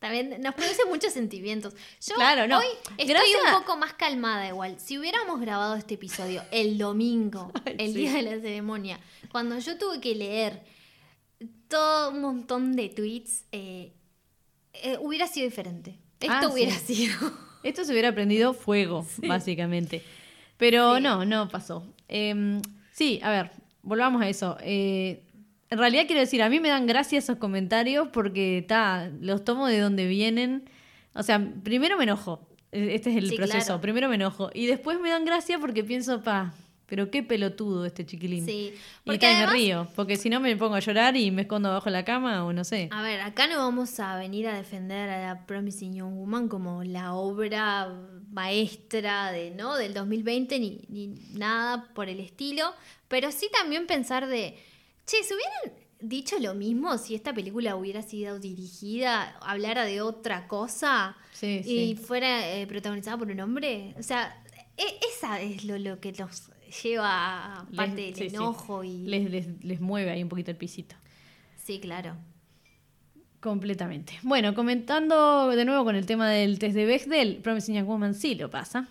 [0.00, 1.74] también nos produce muchos sentimientos.
[2.04, 2.58] Yo claro, no.
[2.58, 2.64] hoy
[2.96, 3.14] estoy
[3.46, 4.80] un poco más calmada igual.
[4.80, 8.98] Si hubiéramos grabado este episodio el domingo, el día de la ceremonia,
[9.30, 10.62] cuando yo tuve que leer
[11.68, 13.92] todo un montón de tweets, eh,
[14.72, 15.98] eh, hubiera sido diferente.
[16.18, 17.14] Esto ah, hubiera sido.
[17.62, 20.02] Esto se hubiera prendido fuego, básicamente.
[20.56, 21.84] Pero no, no pasó.
[22.08, 23.50] Em, sí, a ver,
[23.82, 24.56] volvamos a eso.
[24.62, 25.22] Eh,
[25.70, 29.68] en realidad quiero decir, a mí me dan gracia esos comentarios porque ta, los tomo
[29.68, 30.68] de donde vienen.
[31.14, 32.48] O sea, primero me enojo.
[32.72, 33.80] E, este es el proceso.
[33.80, 34.50] Primero me enojo.
[34.52, 36.52] Y después me dan gracia porque pienso, pa,
[36.86, 38.44] pero qué pelotudo este chiquilín.
[38.44, 38.74] Sí.
[39.04, 39.88] Porque y me río.
[39.94, 42.52] Porque si no me pongo a llorar y me escondo abajo de la cama o
[42.52, 42.88] no sé.
[42.90, 46.82] A ver, acá no vamos a venir a defender a la Promising Young Woman como
[46.82, 47.96] la obra
[48.32, 49.76] maestra de, ¿no?
[49.76, 52.74] del 2020 ni, ni nada por el estilo.
[53.06, 54.58] Pero sí también pensar de
[55.06, 60.48] Che, ¿se hubieran dicho lo mismo si esta película hubiera sido dirigida, hablara de otra
[60.48, 63.94] cosa y fuera eh, protagonizada por un hombre?
[63.98, 64.42] O sea,
[64.76, 66.50] e, esa es lo, que los
[66.82, 69.06] lleva a parte del enojo y...
[69.06, 70.96] Les, les, mueve ahí un poquito el pisito.
[71.56, 72.16] Sí, claro.
[73.40, 74.18] Completamente.
[74.22, 78.34] Bueno, comentando de nuevo con el tema del test de Bechdel, Promising Young Woman sí
[78.34, 78.88] lo pasa.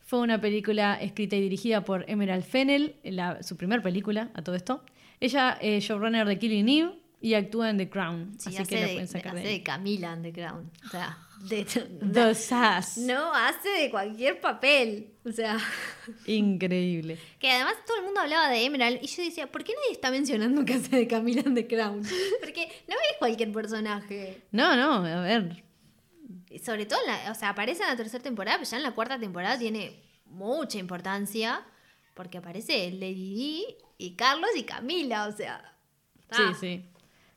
[0.00, 2.96] Fue una película escrita y dirigida por Emerald Fennell,
[3.42, 4.82] su primer película a todo esto.
[5.20, 8.32] Ella es showrunner de Killing Eve y actúa en The Crown.
[8.38, 10.70] así que la pueden sacar hace de, Camila en The Crown.
[10.86, 11.18] O sea,
[11.48, 11.64] de,
[12.12, 12.96] The Sass.
[12.98, 15.12] No, hace de cualquier papel.
[15.24, 15.58] O sea.
[16.26, 17.18] Increíble.
[17.38, 20.10] Que además todo el mundo hablaba de Emerald y yo decía, ¿por qué nadie está
[20.10, 22.02] mencionando que hace de Camila en The Crown?
[22.40, 24.42] Porque no es cualquier personaje.
[24.50, 25.62] No, no, a ver.
[26.64, 26.98] Sobre todo,
[27.30, 30.78] o sea, aparece en la tercera temporada, pero ya en la cuarta temporada tiene mucha
[30.78, 31.64] importancia
[32.14, 33.64] porque aparece Lady Di
[34.00, 35.74] y Carlos y Camila, o sea.
[36.30, 36.84] Sí, sí.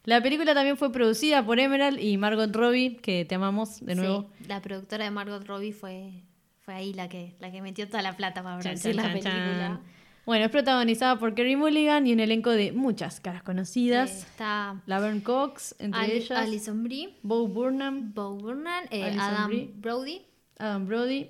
[0.06, 4.30] La película también fue producida por Emerald y Margot Robbie, que te amamos de nuevo.
[4.38, 6.24] Sí, la productora de Margot Robbie fue,
[6.62, 9.82] fue ahí la que, la que metió toda la plata para producir la película.
[10.26, 14.10] Bueno, es protagonizada por Kerry Mulligan y un elenco de muchas caras conocidas.
[14.10, 16.32] Eh, está Laverne Cox, entre ellas.
[16.32, 17.18] Alison Brie.
[17.24, 18.14] Bo Burnham.
[18.14, 18.86] Bo Burnham.
[18.90, 20.22] Eh, Adam Brody.
[20.58, 21.30] Adam Brody.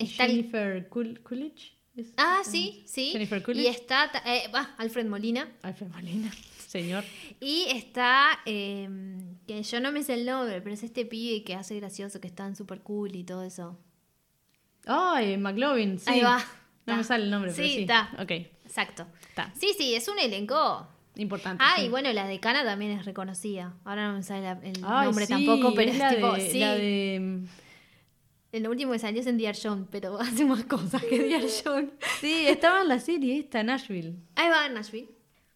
[0.00, 1.74] Jennifer Coolidge
[2.16, 3.10] ah, sí, sí.
[3.12, 3.64] Jennifer Coolidge.
[3.64, 5.48] Y está eh, Alfred Molina.
[5.62, 6.30] Alfred Molina,
[6.66, 7.04] señor.
[7.40, 11.54] Y está, em, que yo no me sé el nombre, pero es este pibe que
[11.54, 13.78] hace gracioso, que está en super cool y todo eso.
[14.86, 16.10] Ay, McLovin, sí.
[16.10, 16.44] Ahí va.
[16.86, 17.80] No me sale el nombre, pero sí.
[17.80, 18.10] está.
[18.20, 18.30] Ok.
[18.64, 19.06] Exacto.
[19.28, 19.52] Está.
[19.54, 20.86] Sí, sí, es un elenco
[21.16, 21.62] importante.
[21.64, 23.74] Ah, y bueno, la decana también es reconocida.
[23.84, 26.58] Ahora no me sale el nombre tampoco, pero es, tipo, sí.
[26.58, 27.46] La de em,
[28.54, 31.90] el último que salió es en Dear John, pero hace más cosas que Dear John.
[32.20, 34.14] sí, estaba en la serie esta, Nashville.
[34.36, 35.08] Ahí va, Nashville.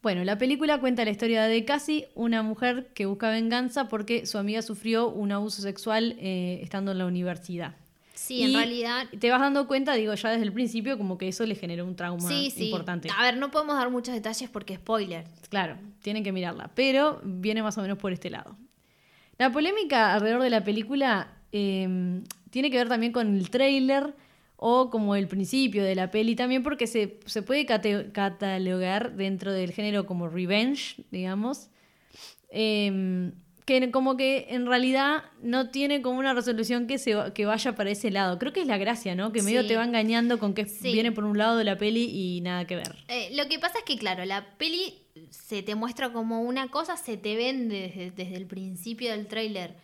[0.02, 4.38] Bueno, la película cuenta la historia de Cassie, una mujer que busca venganza porque su
[4.38, 7.74] amiga sufrió un abuso sexual eh, estando en la universidad.
[8.14, 9.06] Sí, en realidad.
[9.18, 11.94] Te vas dando cuenta, digo, ya desde el principio, como que eso le generó un
[11.94, 12.66] trauma sí, sí.
[12.66, 13.08] importante.
[13.16, 15.24] A ver, no podemos dar muchos detalles porque spoiler.
[15.50, 16.70] Claro, tienen que mirarla.
[16.74, 18.56] Pero viene más o menos por este lado.
[19.36, 24.14] La polémica alrededor de la película eh, tiene que ver también con el tráiler
[24.56, 29.52] o como el principio de la peli también porque se, se puede cate- catalogar dentro
[29.52, 31.68] del género como revenge, digamos.
[32.50, 33.32] Eh,
[33.64, 37.90] que como que en realidad no tiene como una resolución que se que vaya para
[37.90, 38.38] ese lado.
[38.38, 39.30] Creo que es la gracia, ¿no?
[39.30, 39.68] Que medio Sí.
[39.68, 40.90] te va engañando con que Sí.
[40.90, 42.96] viene por un lado de la peli y nada que ver.
[43.08, 44.94] Eh, lo que pasa es que, claro, la peli
[45.28, 49.74] se te muestra como una cosa, se te vende desde, desde el principio del tráiler.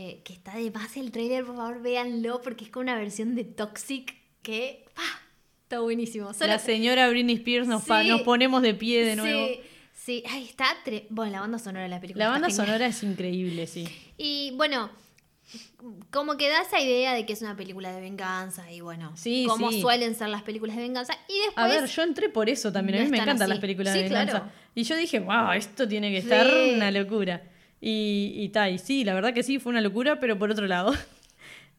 [0.00, 3.34] Eh, que está de más el tráiler, por favor, véanlo, porque es como una versión
[3.34, 5.02] de Toxic que ¡pah!
[5.64, 6.32] está buenísimo.
[6.32, 9.46] Solo- La señora Britney Spears nos, pa- nos ponemos de pie de nuevo.
[9.46, 9.60] Sí,
[9.94, 10.66] sí, ahí está.
[10.84, 12.24] tre- Bueno, la banda sonora de la película.
[12.26, 12.66] La banda genial.
[12.66, 13.86] sonora es increíble, sí.
[14.16, 14.90] Y bueno,
[16.10, 19.46] como que da esa idea de que es una película de venganza y bueno, Sí,
[19.48, 19.80] como sí.
[19.80, 21.14] suelen ser las películas de venganza.
[21.28, 21.56] Y después...
[21.56, 22.98] A ver, yo entré por eso también.
[22.98, 23.50] A no mí me encantan así.
[23.50, 24.30] las películas Sí, de venganza.
[24.40, 24.52] claro.
[24.74, 27.42] Y yo dije, wow, esto tiene que estar una locura.
[27.80, 30.66] Y, y ta, y sí, la verdad que sí, fue una locura, pero por otro
[30.66, 30.92] lado.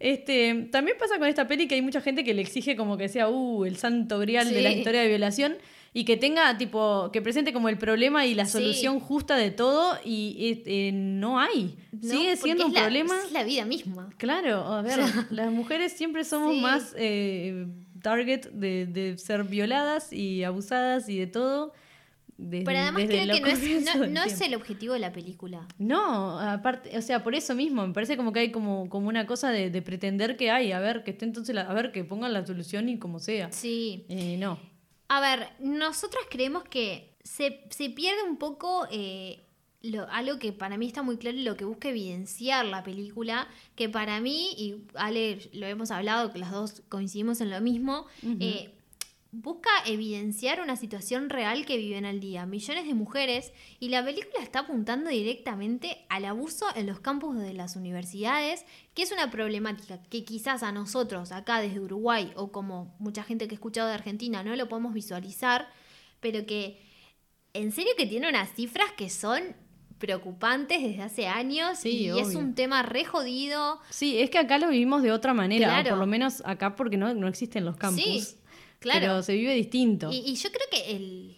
[0.01, 3.09] Este, también pasa con esta peli que hay mucha gente que le exige como que
[3.09, 5.57] sea, uh, el santo grial de la historia de violación
[5.93, 8.53] y que tenga, tipo, que presente como el problema y la Sí.
[8.53, 11.75] solución justa de todo y eh, no hay.
[11.91, 12.09] ¿no?
[12.09, 13.13] Sigue siendo un la- problema.
[13.25, 14.09] Es la vida misma.
[14.17, 14.99] Claro, a ver,
[15.31, 16.61] las mujeres siempre somos Sí.
[16.61, 17.67] más eh,
[18.01, 21.73] target de, de ser violadas y abusadas y de todo.
[22.39, 25.67] Desde- Pero además desde creo que no es, no, es el objetivo de la película.
[25.77, 29.25] No, aparte, o sea, por eso mismo, me parece como que hay como, como una
[29.27, 32.03] cosa de, de pretender que hay, a ver, que esté entonces, la- a ver, que
[32.03, 33.51] pongan la solución y como sea.
[33.51, 34.05] Sí.
[34.09, 34.59] Eh, no.
[35.09, 39.41] A ver, nosotras creemos que se, se pierde un poco eh,
[39.81, 43.47] lo- algo que para mí está muy claro y lo que busca evidenciar la película,
[43.75, 48.05] que para mí, y Ale lo hemos hablado, que las dos coincidimos en lo mismo,
[48.39, 48.71] eh,
[49.31, 54.41] busca evidenciar una situación real que viven al día millones de mujeres y la película
[54.41, 58.65] está apuntando directamente al abuso en los campus de las universidades,
[58.95, 63.47] que es una problemática que quizás a nosotros acá desde Uruguay o como mucha gente
[63.47, 65.67] que he escuchado de Argentina no lo podemos visualizar,
[66.19, 66.81] pero que
[67.53, 69.41] en serio que tiene unas cifras que son
[69.99, 73.79] preocupantes desde hace años Sí, y es un tema re jodido.
[73.89, 75.89] Sí, es que acá lo vivimos de otra manera, Claro.
[75.89, 78.01] por lo menos acá porque no, no existen los campus.
[78.03, 78.23] Sí,
[78.79, 78.99] claro.
[79.01, 80.09] Pero se vive distinto.
[80.11, 81.37] Y, y yo creo que el,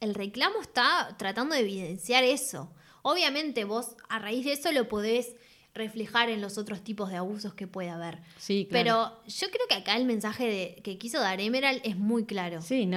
[0.00, 2.70] el reclamo está tratando de evidenciar eso.
[3.02, 5.34] Obviamente vos a raíz de eso lo podés
[5.74, 8.18] reflejar en los otros tipos de abusos que puede haber.
[8.38, 8.84] sí, claro.
[9.24, 12.62] Pero yo creo que acá el mensaje de- que quiso dar Emerald es muy claro.
[12.62, 12.88] Sí,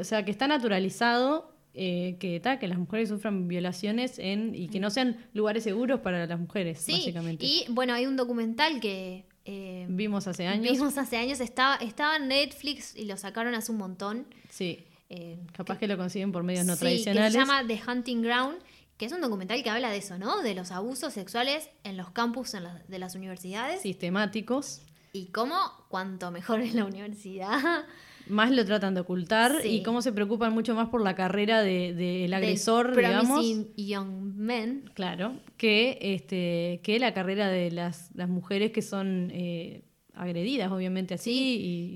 [0.00, 4.68] o sea, que está naturalizado eh, que, ta, que las mujeres sufran violaciones en, y
[4.68, 7.44] que no sean lugares seguros para las mujeres, Sí, básicamente.
[7.44, 10.70] y bueno, hay un documental que eh, Vimos hace años.
[10.72, 14.26] vimos hace años, estaba, estaba en Netflix y lo sacaron hace un montón.
[14.48, 17.32] Sí, eh, capaz que lo consiguen por medios no Sí, tradicionales.
[17.34, 18.58] Que se llama The Hunting Ground,
[18.96, 20.40] que es un documental que habla de eso, ¿no?
[20.42, 23.82] De los abusos sexuales en los campus en de las universidades.
[23.82, 24.82] sistemáticos.
[25.12, 25.56] Y cómo,
[25.88, 27.84] cuanto mejor es la universidad.
[28.30, 29.68] Más lo tratan de ocultar Sí.
[29.68, 33.44] y cómo se preocupan mucho más por la carrera del de, del agresor, del digamos.
[33.76, 34.90] Young Men.
[34.94, 39.82] Claro, que, este, que la carrera de las, las mujeres que son eh,
[40.14, 41.32] agredidas, obviamente así.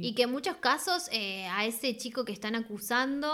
[0.03, 3.30] y, Y que en muchos casos eh, a ese chico que están acusando,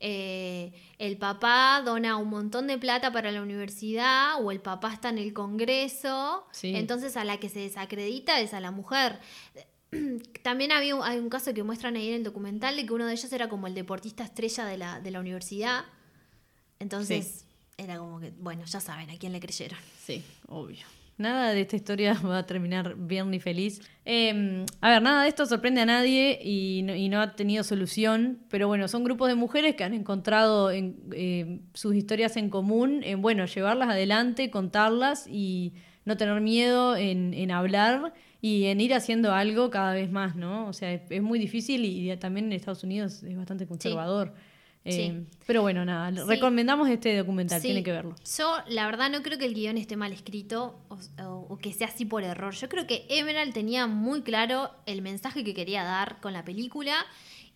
[0.00, 5.08] eh, el papá dona un montón de plata para la universidad o el papá está
[5.10, 6.74] en el Congreso, Sí.
[6.76, 9.18] entonces a la que se desacredita es a la mujer.
[10.42, 13.06] También había un, hay un caso que muestran ahí en el documental de que uno
[13.06, 15.84] de ellos era como el deportista estrella de la, de la universidad.
[16.78, 17.44] Entonces
[17.76, 19.78] era como que, bueno, ya saben a quién le creyeron.
[20.04, 20.84] Sí, obvio.
[21.16, 23.80] Nada de esta historia va a terminar bien ni feliz.
[24.04, 27.62] Eh, a ver, nada de esto sorprende a nadie y no, y no ha tenido
[27.62, 32.50] solución, pero bueno, son grupos de mujeres que han encontrado en, eh, sus historias en
[32.50, 35.74] común, en bueno, llevarlas adelante, contarlas y
[36.04, 38.12] no tener miedo en, en hablar
[38.44, 40.66] y en ir haciendo algo cada vez más, ¿no?
[40.68, 44.34] O sea, es, es muy difícil y, y también en Estados Unidos es bastante conservador.
[44.86, 45.36] Eh, Sí.
[45.46, 46.28] Pero bueno, nada, Sí.
[46.28, 47.68] recomendamos este documental, Sí.
[47.68, 48.14] tiene que verlo.
[48.38, 51.72] Yo, la verdad, no creo que el guion esté mal escrito o, o- o que
[51.72, 52.52] sea así por error.
[52.54, 56.96] Yo creo que Emerald tenía muy claro el mensaje que quería dar con la película.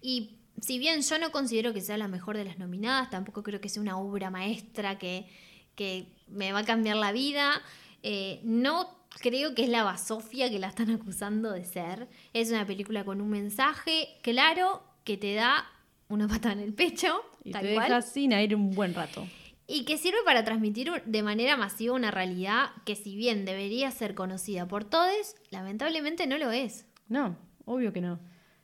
[0.01, 3.61] Y si bien yo no considero que sea la mejor de las nominadas, tampoco creo
[3.61, 5.27] que sea una obra maestra que,
[5.75, 7.61] que me va a cambiar la vida.
[8.03, 12.09] eh, no creo que es la basofia que la están acusando de ser.
[12.33, 15.65] Es una película con un mensaje claro que te da
[16.09, 17.89] una patada en el pecho, Y tal te cual.
[17.89, 19.27] deja sin aire un buen rato.
[19.67, 24.15] Y que sirve para transmitir de manera masiva una realidad que si bien debería ser
[24.15, 26.87] conocida por todos, lamentablemente no lo es.
[27.09, 28.19] No, obvio que no.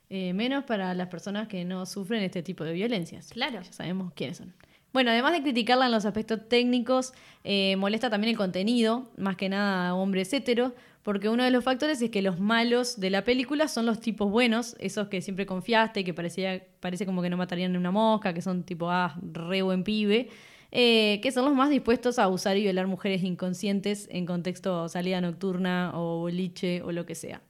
[0.09, 3.29] Eh, menos para las personas que no sufren este tipo de violencias.
[3.29, 3.61] Claro.
[3.61, 4.53] Ya sabemos quiénes son.
[4.95, 7.11] Bueno, además de criticarla en los aspectos técnicos,
[7.43, 10.73] eh, molesta también el contenido, más que nada hombres hetero,
[11.03, 14.31] porque uno de los factores es que los malos de la película son los tipos
[14.31, 18.33] buenos, esos que siempre confiaste, que parecía, parece como que no matarían ni una mosca,
[18.33, 20.29] que son tipo, ah, re buen pibe.
[20.71, 25.19] Eh, que son los más dispuestos a abusar y violar mujeres inconscientes en contexto salida
[25.19, 27.41] nocturna o boliche o lo que sea.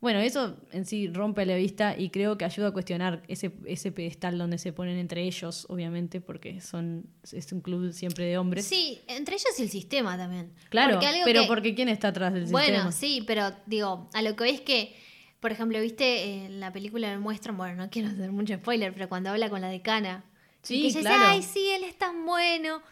[0.00, 3.90] Bueno, eso en sí rompe la vista y creo que ayuda a cuestionar ese, ese
[3.90, 8.64] pedestal donde se ponen entre ellos, obviamente, porque son es un club siempre de hombres.
[8.64, 10.52] Sí, entre ellos y el sistema también.
[10.70, 12.92] Claro, Porque algo pero que- porque ¿quién está atrás del Bueno, sistema?
[12.92, 14.94] sí, pero digo, a lo que ves que,
[15.40, 19.08] por ejemplo, viste, en la película le muestran, bueno, no quiero hacer mucho spoiler, pero
[19.08, 20.24] cuando habla con la decana.
[20.62, 21.16] y Sí, que ella claro.
[21.18, 22.82] dice, ay, sí, él es tan bueno.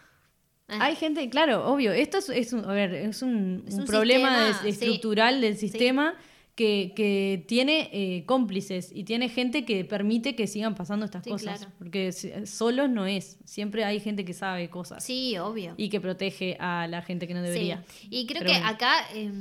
[0.67, 3.79] Ah, Hay gente, claro, obvio, esto es, es un, a ver, es un, Es un
[3.81, 4.69] un problema sistema, de- sí.
[4.69, 6.15] estructural del sistema
[6.57, 11.29] que, que tiene eh, cómplices y tiene gente que permite que sigan pasando estas Sí,
[11.29, 11.59] cosas.
[11.59, 11.73] claro.
[11.77, 15.75] Porque si- solos no es, siempre hay gente que sabe cosas Sí, obvio.
[15.77, 17.83] y que protege a la gente que no debería.
[17.87, 18.07] Sí.
[18.09, 18.73] Y creo Pero que bueno.
[18.75, 19.31] acá eh,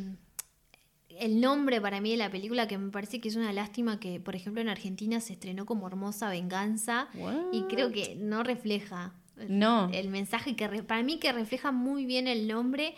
[1.18, 4.20] el nombre para mí de la película, que me parece que es una lástima que,
[4.20, 7.08] por ejemplo, en Argentina se estrenó como Hermosa Venganza
[7.52, 9.14] y creo que no refleja
[9.48, 9.88] No.
[9.94, 12.94] el mensaje que re- para mí que refleja muy bien el nombre,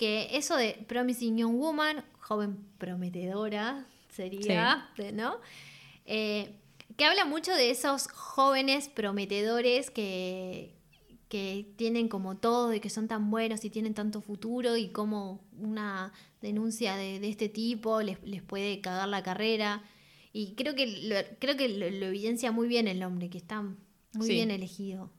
[0.00, 5.36] que eso de Promising Young Woman, joven prometedora sería, ¿no?
[6.06, 6.54] Eh,
[6.96, 10.74] que habla mucho de esos jóvenes prometedores que,
[11.28, 15.44] que tienen como todo y que son tan buenos y tienen tanto futuro y como
[15.58, 19.82] una denuncia de, de este tipo les, les puede cagar la carrera.
[20.32, 23.60] Y creo que lo, creo que lo, lo evidencia muy bien el nombre, que está
[23.60, 24.32] muy Sí.
[24.32, 25.10] bien elegido.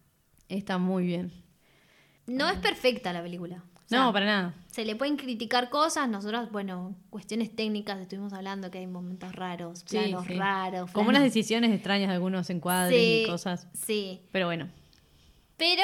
[0.49, 1.31] Está muy bien.
[2.25, 3.63] No es perfecta la película.
[3.91, 4.53] Sea, no, para nada.
[4.67, 9.83] Se le pueden criticar cosas, nosotros, bueno, cuestiones técnicas, estuvimos hablando que hay momentos raros,
[9.83, 10.33] planos sí.
[10.33, 10.91] raros.
[10.91, 13.67] Como unas decisiones extrañas de algunos encuadres Sí, y cosas.
[13.73, 14.69] Sí, Pero bueno.
[15.57, 15.83] pero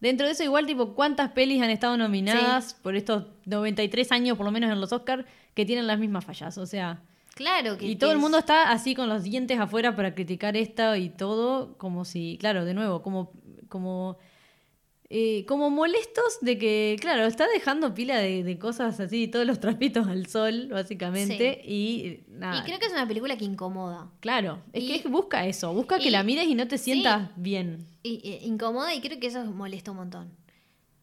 [0.00, 4.46] Dentro de eso, igual, tipo, ¿cuántas pelis han estado nominadas por estos 93 años, por
[4.46, 5.24] lo menos en los Oscars,
[5.54, 6.56] que tienen las mismas fallas?
[6.56, 7.00] O sea,
[7.34, 7.86] claro que...
[7.86, 11.76] y todo el mundo está así con los dientes afuera para criticar esto y todo,
[11.78, 13.32] como si, claro, de nuevo, como,
[13.68, 14.18] como,
[15.10, 19.58] eh, como molestos de que, claro, está dejando pila de, de cosas así, todos los
[19.58, 22.60] trapitos al sol, básicamente, y nada.
[22.60, 24.10] Y creo que es una película que incomoda.
[24.20, 26.84] Claro, es y- que busca eso, busca que y- la mires y no te sí.
[26.92, 27.86] sientas bien.
[28.02, 30.30] Y, incomoda y creo que eso molesta un montón.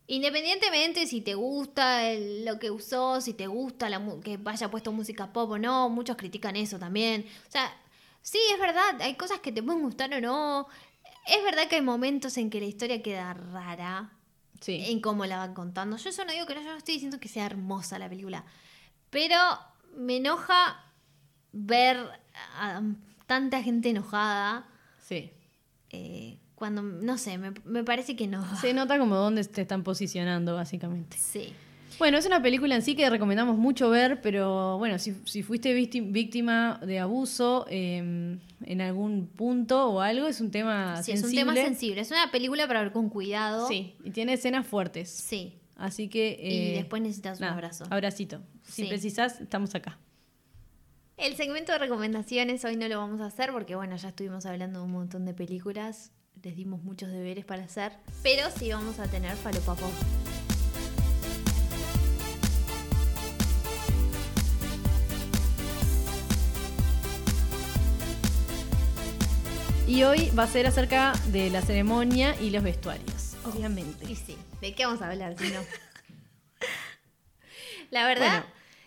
[0.07, 4.91] Independientemente si te gusta el- lo que usó, si te gusta la que vaya puesto
[4.91, 7.25] música pop o no, muchos critican eso también.
[7.47, 7.75] O sea,
[8.21, 10.67] sí, es verdad, hay cosas que te pueden gustar o no.
[11.27, 14.11] Es verdad que hay momentos en que la historia queda rara
[14.61, 14.83] Sí.
[14.87, 15.97] en cómo la van contando.
[15.97, 18.45] Yo eso no digo que no, yo no estoy diciendo que sea hermosa la película.
[19.09, 19.37] Pero
[19.97, 20.83] me enoja
[21.51, 21.97] ver
[22.59, 22.81] a
[23.27, 24.65] tanta gente enojada
[25.01, 25.31] Sí.
[25.91, 28.43] eh, cuando, no sé, me, me parece que no.
[28.57, 31.17] Se nota como dónde te están posicionando, básicamente.
[31.17, 31.53] Sí.
[31.97, 35.73] Bueno, es una película en sí que recomendamos mucho ver, pero bueno, si, si fuiste
[35.73, 41.21] vícti- víctima de abuso eh, en algún punto o algo, es un tema Sí, es
[41.21, 41.43] sensible.
[41.43, 42.01] un tema sensible.
[42.01, 43.67] Es una película para ver con cuidado.
[43.67, 45.09] Sí, y tiene escenas fuertes.
[45.09, 45.53] Sí.
[45.77, 46.37] Así que...
[46.41, 47.85] Y eh, después necesitas un abrazo.
[47.89, 48.41] Abracito.
[48.63, 48.87] Si Sí.
[48.89, 49.97] precisás, estamos acá.
[51.17, 54.79] El segmento de recomendaciones hoy no lo vamos a hacer porque, bueno, ya estuvimos hablando
[54.79, 56.11] de un montón de películas.
[56.43, 57.93] Les dimos muchos deberes para hacer.
[58.21, 59.85] Pero sí vamos a tener Falopapo.
[69.87, 74.09] Y hoy va a ser acerca de la ceremonia y los vestuarios, obviamente.
[74.11, 75.59] Y sí, ¿de qué vamos a hablar si no?
[77.91, 78.45] La verdad, Bueno.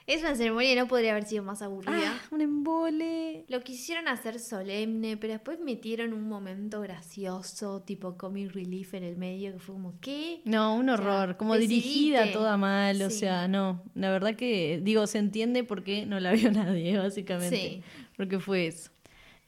[0.08, 2.14] es una ceremonia que no podría haber sido más aburrida.
[2.16, 3.44] Ah, un embole.
[3.48, 9.16] Lo quisieron hacer solemne, pero después metieron un momento gracioso, tipo comic relief en el
[9.16, 10.40] medio, que fue como, ¿qué?
[10.44, 11.74] No, un O sea, horror, como decidite.
[11.80, 16.18] dirigida toda mal, o sea, no, la verdad que, digo, se entiende por qué no
[16.18, 17.82] la vio nadie, básicamente, Sí.
[18.16, 18.90] porque fue eso.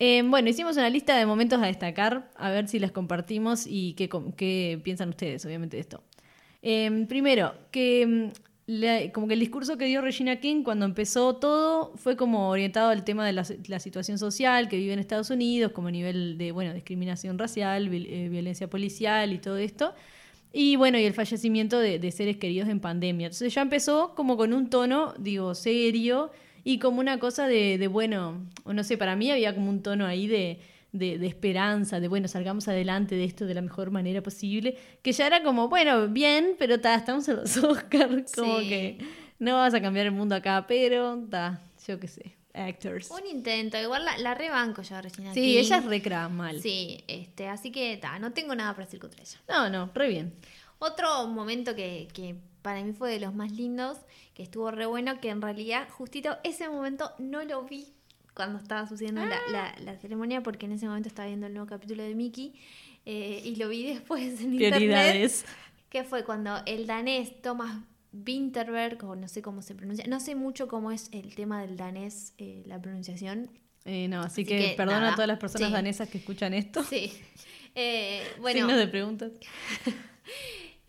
[0.03, 3.92] Eh, bueno, hicimos una lista de momentos a destacar, a ver si las compartimos y
[3.92, 6.03] qué, qué piensan ustedes, obviamente, de esto.
[6.62, 8.32] Eh, primero, que
[8.66, 13.05] la- como el discurso que dio Regina King cuando empezó todo fue como orientado al
[13.05, 13.44] tema de la,
[13.78, 18.28] situación social que vive en Estados Unidos, como a nivel de, bueno, discriminación racial, eh,
[18.30, 19.92] violencia policial y todo esto.
[20.51, 23.26] Y bueno, y el fallecimiento de, de seres queridos en pandemia.
[23.26, 26.30] Entonces ya empezó como con un tono, digo, serio
[26.64, 29.82] y como una cosa de, de, bueno, o no sé, para mí había como un
[29.82, 30.61] tono ahí de,
[30.92, 35.12] de, de esperanza, de bueno, salgamos adelante de esto de la mejor manera posible, que
[35.12, 38.68] ya era como, bueno, bien, pero ta, estamos en los Oscars, como Sí.
[38.68, 38.98] que
[39.38, 42.34] no vas a cambiar el mundo acá, pero ta, yo qué sé.
[42.52, 43.11] actors.
[43.11, 46.61] Un intento, igual la, la rebanco yo Regina Sí, ella es recra mal.
[46.61, 49.38] Sí, este, así que ta, no tengo nada para decir contra ella.
[49.48, 50.32] No, no, re bien.
[50.80, 53.98] Otro momento que, que para mí fue de los más lindos,
[54.34, 57.92] que estuvo re bueno, que en realidad justito ese momento no lo vi
[58.34, 61.68] cuando estaba sucediendo la, la- la ceremonia, porque en ese momento estaba viendo el nuevo
[61.68, 62.54] capítulo de Mickey
[63.06, 65.32] eh, y lo vi después en internet.
[65.88, 67.76] Que fue cuando el danés Thomas
[68.12, 71.76] Winterberg, o no sé cómo se pronuncia, no sé mucho cómo es el tema del
[71.76, 73.50] danés, eh, la pronunciación.
[73.84, 75.72] Eh, no, así, Así que, que perdona nada, a todas las personas sí.
[75.72, 76.82] danesas que escuchan esto.
[76.84, 77.12] Sí.
[78.40, 79.30] Bueno, Signos de preguntas.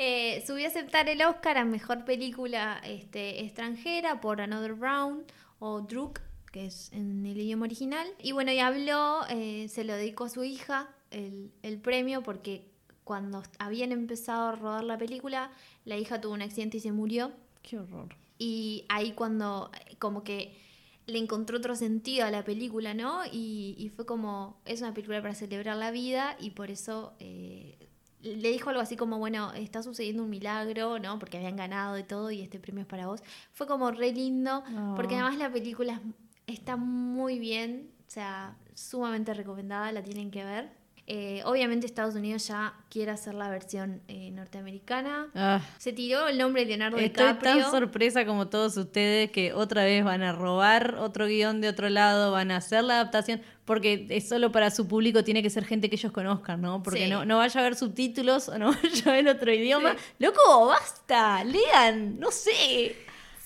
[0.03, 5.81] Eh, subió a aceptar el Oscar a Mejor Película este, Extranjera por Another Round o
[5.81, 6.21] Druk,
[6.51, 8.07] que es en el idioma original.
[8.17, 12.67] Y bueno, y habló, eh, se lo dedicó a su hija el, el premio porque
[13.03, 15.51] cuando habían empezado a rodar la película,
[15.85, 17.31] la hija tuvo un accidente y se murió.
[17.61, 18.15] Qué horror.
[18.39, 20.57] Y ahí cuando como que
[21.05, 23.23] le encontró otro sentido a la película, ¿no?
[23.31, 27.77] Y, y fue como, es una película para celebrar la vida y por eso eh,
[28.23, 31.17] le dijo algo así como, bueno, está sucediendo un milagro, ¿no?
[31.19, 33.21] Porque habían ganado y todo y este premio es para vos.
[33.51, 34.63] Fue como re lindo,
[34.95, 35.19] porque Oh.
[35.19, 36.01] además la película
[36.47, 40.69] es- está muy bien, o sea, sumamente recomendada, la tienen que ver.
[41.07, 45.27] Eh, obviamente Estados Unidos ya quiere hacer la versión eh, norteamericana.
[45.35, 47.57] Ah, Se tiró el nombre de Leonardo estoy DiCaprio.
[47.63, 51.89] tan sorpresa como todos ustedes que otra vez van a robar otro guion de otro
[51.89, 55.65] lado, van a hacer la adaptación, porque es solo para su público, tiene que ser
[55.65, 56.81] gente que ellos conozcan, ¿no?
[56.83, 57.09] Porque Sí.
[57.09, 59.91] no, no vaya a ver subtítulos o no vaya a ver otro idioma.
[59.93, 59.97] Sí.
[60.19, 62.51] Loco, basta, lean, no sé.
[62.51, 62.95] Sí,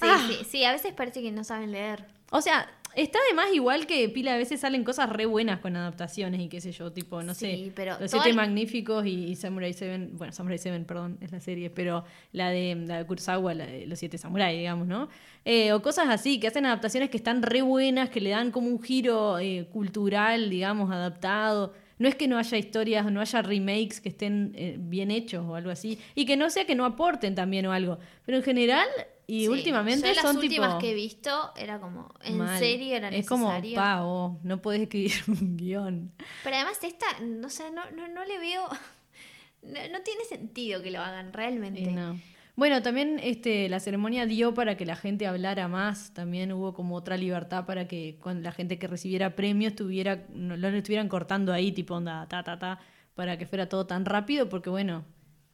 [0.01, 0.23] Ah.
[0.27, 2.05] sí, sí, a veces parece que no saben leer.
[2.31, 5.75] O sea, está de más igual que pila a veces salen cosas re buenas con
[5.75, 9.25] adaptaciones y qué sé yo, tipo, no Sí, sé, pero Los Siete el- Magníficos y,
[9.29, 13.05] y Samurai Seven, bueno, Samurai Seven, perdón, es la serie, pero la de, la de
[13.05, 15.09] Kurosawa, la de Los Siete Samurai, digamos, ¿no?
[15.45, 18.67] Eh, o cosas así, que hacen adaptaciones que están re buenas, que le dan como
[18.67, 21.73] un giro eh, cultural, digamos, adaptado.
[21.97, 25.55] No es que no haya historias, no haya remakes que estén eh, bien hechos o
[25.55, 28.87] algo así, y que no sea que no aporten también o algo, pero en general
[29.27, 30.79] y Sí, últimamente yo las son últimas tipo...
[30.79, 32.59] que he visto era como, en Mal.
[32.59, 33.75] serio era Es como, necesario.
[33.75, 36.11] pa, vos, no podés escribir un guion.
[36.43, 38.67] Pero además esta, no sé, no, no, no le veo,
[39.63, 41.91] no, no tiene sentido que lo hagan realmente.
[41.91, 42.19] No.
[42.57, 46.95] Bueno, también este, la ceremonia dio para que la gente hablara más, también hubo como
[46.95, 51.51] otra libertad para que cuando la gente que recibiera premios tuviera, no lo estuvieran cortando
[51.51, 52.79] ahí, tipo onda, ta, ta, ta,
[53.13, 55.03] para que fuera todo tan rápido, porque bueno,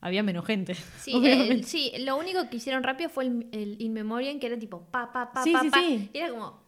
[0.02, 0.76] había menos gente.
[0.99, 4.60] Sí, el- sí, lo único que hicieron rápido fue el, el In Memoriam, que era
[4.60, 5.80] tipo pa, pa, pa, Sí, pa, sí, pa.
[5.80, 6.10] sí.
[6.14, 6.60] Y era como,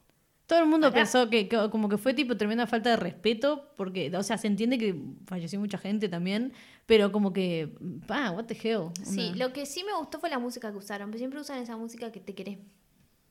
[0.48, 1.02] Todo el mundo Pará.
[1.04, 4.48] pensó que, que como que fue tipo tremenda falta de respeto, porque, o sea, se
[4.48, 6.54] entiende que falleció mucha gente también,
[6.86, 7.74] pero como que,
[8.08, 8.90] pa, what the hell.
[9.04, 9.48] sí, Onda.
[9.48, 12.12] lo que sí me gustó fue la música que usaron, porque siempre usan esa música
[12.12, 12.58] que te querés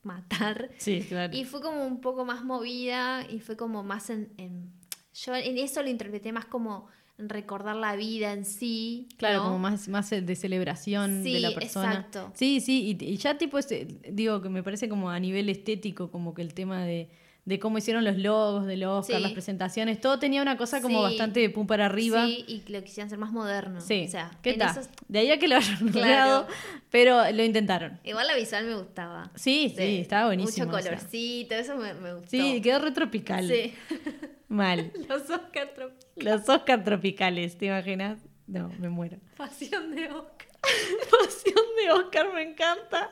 [0.01, 0.69] matar.
[0.77, 1.35] Sí, claro.
[1.35, 4.71] Y fue como un poco más movida y fue como más en, en-
[5.13, 6.87] yo en eso lo interpreté más como
[7.17, 9.07] recordar la vida en sí.
[9.17, 9.43] Claro, ¿no?
[9.45, 11.93] como más, más de celebración de la persona.
[11.93, 12.31] exacto.
[12.35, 16.09] Sí, sí, y, y ya tipo, ese- digo que me parece como a nivel estético,
[16.11, 17.09] como que el tema de,
[17.45, 19.21] de cómo hicieron los logos del Oscar, Sí.
[19.21, 21.03] las presentaciones, todo tenía una cosa como Sí.
[21.03, 22.25] bastante de pum para arriba.
[22.25, 23.79] Sí, y lo quisieran hacer más moderno.
[23.81, 24.71] Sí, O sea, ¿qué tal?
[24.71, 25.93] esos- De ahí a que lo hayan Claro.
[25.93, 26.47] logrado,
[26.89, 27.99] pero lo intentaron.
[28.05, 29.29] Igual la visual me gustaba.
[29.35, 30.65] Sí, sí, De- estaba buenísimo.
[30.67, 30.91] Mucho o sea.
[30.93, 32.29] colorcito, eso me, me gustó.
[32.29, 33.47] Sí, quedó retropical.
[33.47, 33.73] Sí.
[34.53, 34.91] Mal.
[35.09, 38.19] Los Oscar trop- Los Oscar tropicales, ¿te imaginas?
[38.45, 39.17] No, me muero.
[39.35, 40.47] Pasión de Oscar.
[41.11, 43.09] Pasión de Oscar, me encanta.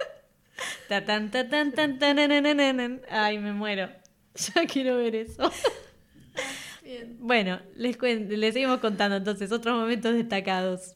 [0.88, 3.02] Ta tan ta tan tan tan.
[3.10, 3.89] Ay, me muero.
[4.56, 5.52] Ya quiero ver eso.
[6.84, 7.18] Bien.
[7.20, 10.96] Bueno, les, les seguimos contando entonces otros momentos destacados.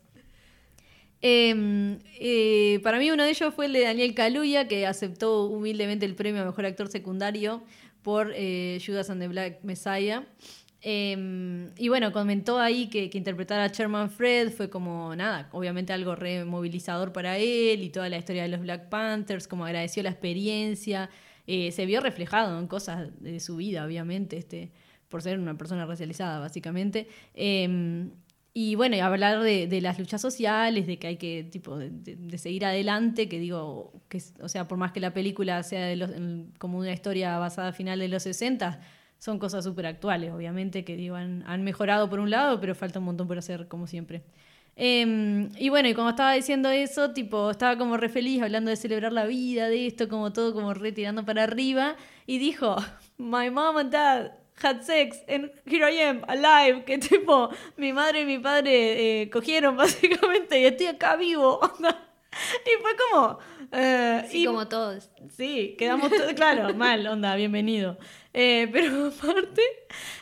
[1.21, 6.05] Eh, eh, para mí uno de ellos fue el de Daniel Kaluuya, que aceptó humildemente
[6.05, 7.63] el premio a Mejor Actor Secundario
[8.05, 10.23] por eh, Judas and the Black Messiah.
[10.83, 16.13] Eh, y bueno, comentó ahí que, interpretar a Sherman Fred fue como nada, obviamente algo
[16.13, 20.11] re movilizador para él y toda la historia de los Black Panthers, como agradeció la
[20.11, 21.09] experiencia,
[21.47, 24.71] eh, se vio reflejado en cosas de su vida, obviamente, este,
[25.09, 27.07] por ser una persona racializada, básicamente.
[27.33, 28.07] Eh,
[28.57, 32.63] y bueno, y hablar de, las luchas sociales, de que hay que, tipo, de, seguir
[32.63, 36.11] adelante, que digo, que, o sea, por más que la película sea de los-
[36.57, 38.79] como una historia basada a final de los 60,
[39.19, 43.05] son cosas súper actuales, obviamente, que digo, han, mejorado por un lado, pero falta un
[43.05, 44.23] montón por hacer, como siempre.
[44.77, 48.77] Eh, y bueno, y como estaba diciendo eso, tipo, estaba como re feliz hablando de
[48.77, 52.77] celebrar la vida, de esto, como todo como re tirando para arriba, y dijo,
[53.17, 58.21] My mom and dad had sex and here I am, alive, que tipo, mi madre
[58.21, 61.59] y mi padre eh, cogieron básicamente y estoy acá vivo.
[62.65, 63.39] Y fue como...
[63.71, 65.09] eh, Sí, y- como todos.
[65.37, 67.97] Sí, quedamos todos, claro, mal, onda, bienvenido.
[68.33, 69.61] Eh, pero aparte,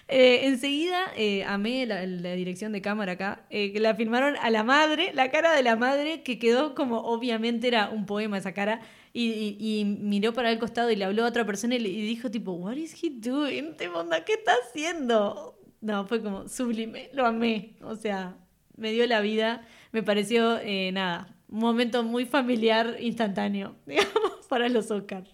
[0.07, 4.51] eh, enseguida eh, amé la, la dirección de cámara acá, eh, que la filmaron a
[4.51, 8.53] la madre, la cara de la madre, que quedó como, obviamente era un poema esa
[8.53, 8.81] cara,
[9.13, 11.89] y, y- y miró para el costado y le habló a otra persona y, le,
[11.89, 13.75] y dijo tipo, what is he doing?
[13.95, 15.57] Onda, ¿qué está haciendo?
[15.81, 18.37] No, fue como sublime, lo amé, o sea,
[18.77, 24.67] me dio la vida, me pareció, eh, nada, un momento muy familiar, instantáneo, digamos, para
[24.69, 25.29] los Oscars.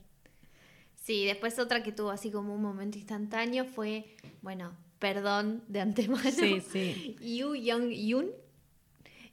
[0.95, 4.05] Sí, después otra que tuvo así como un momento instantáneo fue,
[4.41, 6.29] bueno, perdón de antemano.
[6.31, 7.15] Sí, sí.
[7.21, 8.27] Yu Young Yun.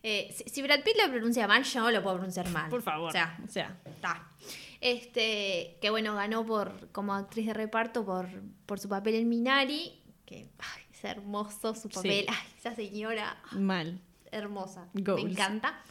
[0.08, 2.70] Eh, si, si Brad Pitt lo pronuncia mal, yo no lo puedo pronunciar mal.
[2.70, 3.08] Por favor.
[3.08, 4.30] O sea, o sea, está.
[4.80, 8.28] Este, que bueno, ganó por como actriz de reparto por,
[8.66, 10.00] por su papel en Minari.
[10.24, 12.24] Que ay, es hermoso su papel.
[12.24, 12.26] Sí.
[12.28, 13.98] Ay, esa señora mal.
[14.30, 14.86] hermosa.
[14.94, 15.24] Goals.
[15.24, 15.82] Me encanta.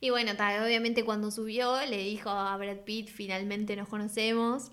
[0.00, 4.70] Y bueno, ta, obviamente cuando subió le dijo a Brad Pitt, finalmente nos conocemos.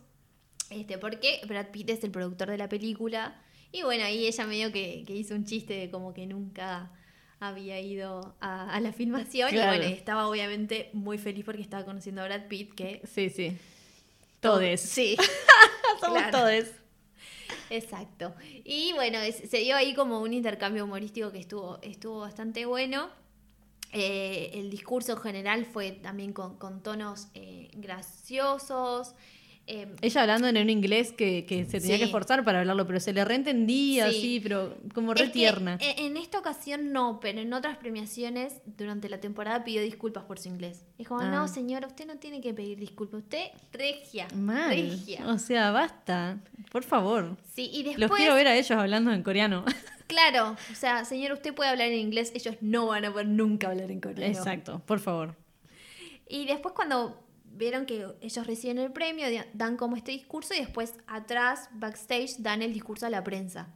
[0.71, 3.41] Este, porque Brad Pitt es el productor de la película.
[3.71, 6.91] Y bueno, ahí ella medio que, que hizo un chiste de como que nunca
[7.39, 9.49] había ido a, a la filmación.
[9.49, 9.75] Claro.
[9.75, 13.01] Y bueno, estaba obviamente muy feliz porque estaba conociendo a Brad Pitt, que...
[13.13, 13.57] Sí, sí.
[14.39, 14.81] Todes.
[14.81, 15.15] Sí.
[15.99, 16.37] Somos claro.
[16.39, 16.71] todes.
[17.69, 18.33] Exacto.
[18.63, 23.09] Y bueno, es- se dio ahí como un intercambio humorístico que estuvo, estuvo bastante bueno.
[23.91, 29.15] Eh, el discurso en general fue también con, con tonos eh, graciosos.
[29.71, 31.99] Eh, Ella hablando en un inglés que, que se tenía Sí.
[31.99, 34.17] que esforzar para hablarlo, pero se le reentendía Sí.
[34.17, 35.77] así, pero como re es tierna.
[35.79, 40.39] eh, en esta ocasión no, pero en otras premiaciones durante la temporada pidió disculpas por
[40.39, 40.85] su inglés.
[40.97, 41.29] Dijo, Ah.
[41.29, 44.27] no señora, usted no tiene que pedir disculpas, usted regia.
[44.35, 44.69] Mal.
[44.71, 45.27] Regia.
[45.27, 46.39] O sea, basta.
[46.71, 47.37] Por favor.
[47.53, 47.99] Sí, y después...
[48.09, 49.65] Los quiero ver a ellos hablando en coreano.
[50.09, 53.69] Claro, o sea, señor, usted puede hablar en inglés, ellos no van a poder nunca
[53.69, 54.35] hablar en coreano.
[54.35, 55.35] Exacto, por favor.
[56.27, 57.21] Y después cuando
[57.59, 62.63] vieron que ellos reciben el premio, dan como este discurso y después atrás, backstage, dan
[62.63, 63.67] el discurso a la prensa.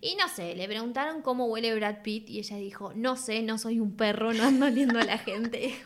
[0.00, 3.58] Y no sé, le preguntaron cómo huele Brad Pitt y ella dijo, no sé, no
[3.58, 5.58] soy un perro, no ando oliendo a la gente.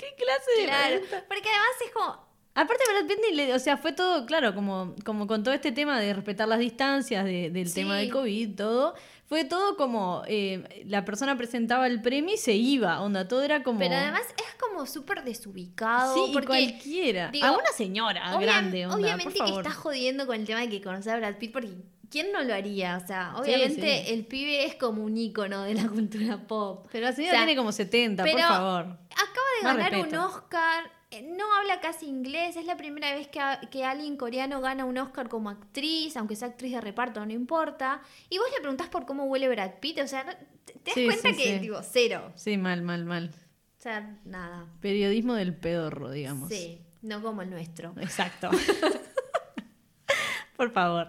[0.00, 1.24] ¿Qué clase de claro, pregunta?
[1.28, 5.42] porque además es como, Aparte Brad Pitt, o sea, fue todo, claro, como, como con
[5.44, 7.74] todo este tema de respetar las distancias, de- del Sí.
[7.76, 8.94] tema del COVID, todo,
[9.30, 13.62] fue todo como, eh, la persona presentaba el premio y se iba, onda, todo era
[13.62, 13.78] como...
[13.78, 16.14] pero además es como súper desubicado.
[16.14, 17.30] sí, y porque cualquiera.
[17.30, 20.58] digo, a una señora Obvia- grande, onda, obviamente por que está jodiendo con el tema
[20.62, 21.70] de que conoce a Brad Pitt porque
[22.10, 22.98] ¿quién no lo haría?
[23.00, 24.12] O sea, obviamente sí.
[24.12, 26.88] el pibe es como un ícono de la cultura pop.
[26.90, 28.82] Pero la señora O sea, tiene como 70, por favor.
[28.82, 30.14] Acaba de Más ganar un.
[30.16, 30.90] Oscar,
[31.22, 33.40] no habla casi inglés, es la primera vez que,
[33.70, 38.00] que alguien coreano gana un Oscar como actriz, aunque sea actriz de reparto, no importa.
[38.28, 40.24] Y vos le preguntás por cómo huele Brad Pitt, o sea,
[40.64, 41.58] te, te das Sí, cuenta sí, que, sí.
[41.58, 42.32] digo, cero.
[42.36, 43.30] Sí, mal, mal, mal.
[43.78, 44.66] O sea, nada.
[44.80, 46.48] Periodismo del pedorro, digamos.
[46.48, 47.94] Sí, no como el nuestro.
[48.00, 48.50] Exacto.
[50.56, 51.08] por favor.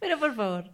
[0.00, 0.70] Pero por favor.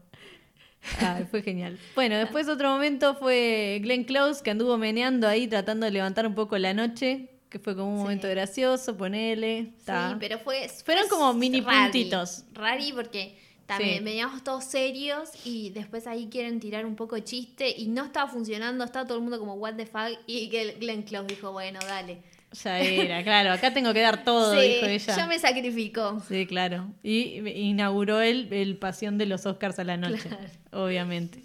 [0.98, 1.78] Ay, fue genial.
[1.94, 6.34] Bueno, después otro momento fue Glenn Close, que anduvo meneando ahí tratando de levantar un
[6.34, 8.03] poco la noche, que fue como un Sí.
[8.05, 9.72] momento gracioso, ponele.
[9.84, 10.11] ta.
[10.12, 10.68] Sí, pero fue.
[10.84, 12.44] Fueron fue como mini rari, puntitos.
[12.55, 13.36] Rari porque
[13.66, 14.05] también Sí.
[14.05, 18.30] veníamos todos serios y después ahí quieren tirar un poco de chiste y no estaba
[18.30, 20.18] funcionando, estaba todo el mundo como, what the fuck.
[20.26, 22.18] Y que Glenn Close dijo, bueno, dale.
[22.64, 25.16] Ya era, claro, acá tengo que dar todo, Sí, dijo ella.
[25.16, 26.20] yo me sacrifico.
[26.28, 26.88] Sí, claro.
[27.03, 30.84] Y inauguró el, el Pasión de los Oscars a la noche, Claro.
[30.84, 31.42] obviamente.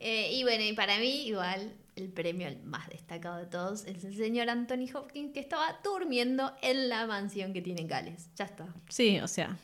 [0.00, 4.04] Eh, y bueno, y para mí, igual, el premio el más destacado de todos es
[4.04, 8.30] el señor Anthony Hopkins, que estaba durmiendo en la mansión que tiene en Gales.
[8.36, 8.66] Ya está.
[8.88, 9.58] Sí, o sea,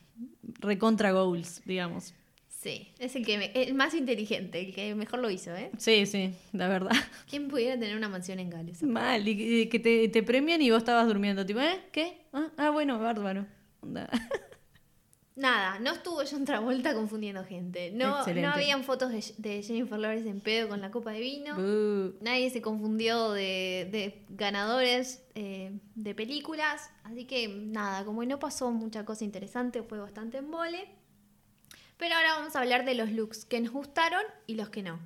[0.61, 2.15] recontra goals, digamos.
[2.49, 5.71] Sí, es el, que me- el más inteligente, el que mejor lo hizo, ¿eh?
[5.79, 6.91] Sí, sí, la verdad.
[7.31, 8.83] ¿Quién pudiera tener una mansión en Gales?
[8.83, 11.81] Mal, y, y que te, te premian y vos estabas durmiendo, tipo, ¿eh?
[11.93, 12.23] ¿Qué?
[12.33, 13.47] Ah, ah, bueno, bárbaro.
[13.83, 14.09] Onda.
[15.37, 17.91] Nada, no estuvo John Travolta confundiendo gente.
[17.91, 18.49] No, Excelente.
[18.49, 21.57] no habían fotos de, de Jennifer Lawrence en pedo con la copa de vino.
[22.23, 26.91] Nadie se confundió de, de ganadores eh, de películas.
[27.05, 30.89] Así que nada, como no pasó mucha cosa interesante, fue bastante en mole.
[31.99, 34.99] Pero ahora vamos a hablar de los looks que nos gustaron y los que no.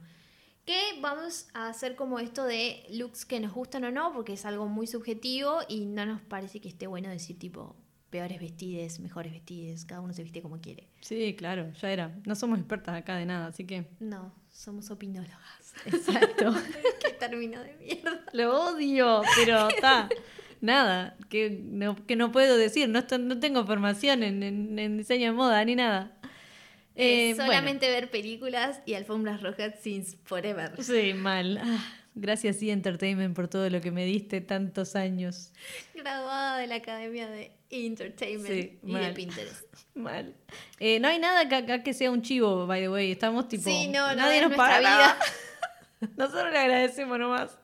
[0.64, 4.45] Que vamos a hacer como esto de looks que nos gustan o no, porque es
[4.45, 7.74] algo muy subjetivo y no nos parece que esté bueno decir tipo
[8.11, 10.88] peores vestides, mejores vestides, cada uno se viste como quiere.
[11.00, 12.14] Sí, claro, ya era.
[12.26, 13.86] No somos expertas acá de nada, así que.
[14.00, 15.38] No, somos opinólogas.
[15.86, 16.52] Exacto.
[17.04, 18.24] Qué término de mierda.
[18.32, 20.08] Lo odio, pero está.
[20.61, 22.88] Nada, que no, que no puedo decir.
[22.88, 26.16] No, no tengo formación en, en- en diseño de moda ni nada.
[26.96, 30.72] Eh, solamente ver películas y alfombras rojas since forever.
[30.82, 31.58] sí, mal.
[31.62, 31.84] Ah,
[32.21, 35.53] Gracias, y Entertainment, por todo lo que me diste tantos años.
[35.95, 39.12] Graduada de la Academia de Entertainment Sí, y de.
[39.14, 39.62] Pinterest.
[39.95, 40.35] Mal.
[40.79, 43.12] Eh, no hay nada que acá que sea un chivo, by the way.
[43.12, 43.64] Estamos tipo.
[43.64, 44.91] Sí, no, no, nadie nos paga vida.
[44.91, 45.18] nada.
[46.16, 47.57] Nosotros le agradecemos nomás.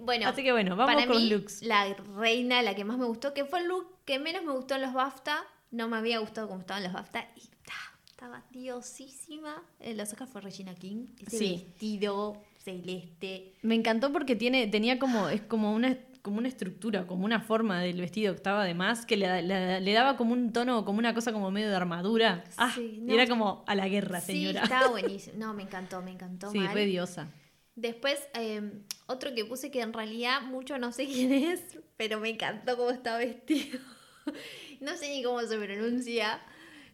[0.00, 1.62] Bueno, Así que bueno, vamos para con mí, looks.
[1.62, 4.74] La reina, la que más me gustó, que fue el look que menos me gustó
[4.74, 5.44] en los BAFTA.
[5.70, 7.28] No me había gustado como estaban los BAFTA.
[7.36, 7.74] Y ta,
[8.06, 9.62] estaba diosísima.
[9.78, 11.06] En los Oscars fue Regina King.
[11.26, 11.64] Ese Sí.
[11.66, 13.54] vestido celeste.
[13.62, 17.80] Me encantó porque tiene, tenía como, es como una, como una estructura, como una forma
[17.80, 20.98] del vestido que estaba de más, que le, le- le daba como un tono, como
[20.98, 22.44] una cosa como medio de armadura.
[22.56, 23.14] Ah, Sí, y no.
[23.14, 24.62] era como a la guerra, Sí, señora.
[24.64, 25.36] estaba buenísimo.
[25.38, 26.50] No, me encantó, me encantó.
[26.50, 26.74] Sí, mal.
[26.74, 27.28] re diosa.
[27.76, 28.60] Después, eh,
[29.06, 32.90] otro que puse que en realidad mucho no sé quién es, pero me encantó cómo
[32.90, 33.78] está vestido.
[34.80, 36.40] no sé ni cómo se pronuncia.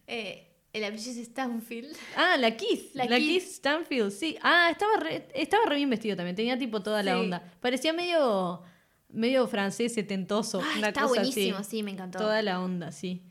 [0.06, 0.46] Eh,
[0.76, 1.96] el apellido es Stanfield.
[2.16, 2.94] Ah, la Kiss.
[2.94, 3.44] La, La Kiss.
[3.44, 3.56] Kiss.
[3.56, 4.36] Stanfield, sí.
[4.42, 6.36] Ah, estaba re, estaba re bien vestido también.
[6.36, 7.20] Tenía tipo toda la Sí.
[7.20, 7.42] onda.
[7.60, 8.62] Parecía medio,
[9.08, 10.60] medio francés, setentoso.
[10.62, 11.78] Ah, una está cosa buenísimo, así.
[11.78, 12.18] sí, me encantó.
[12.18, 13.22] Toda la onda, sí.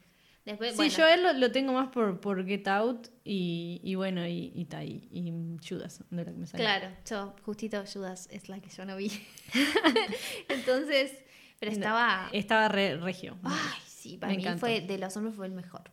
[0.46, 3.82] Después, Sí, bueno, yo a él lo, lo tengo más por, por Get Out y,
[3.84, 8.28] y bueno, y, y, y, y Judas, de la que me claro, yo justito Judas
[8.32, 9.12] es la que yo no vi.
[10.50, 11.14] Entonces,
[11.60, 12.30] pero estaba...
[12.32, 13.38] Estaba re, regio.
[13.44, 14.60] Ay, sí, para Me mí encantó.
[14.60, 15.92] fue de los hombres fue el mejor.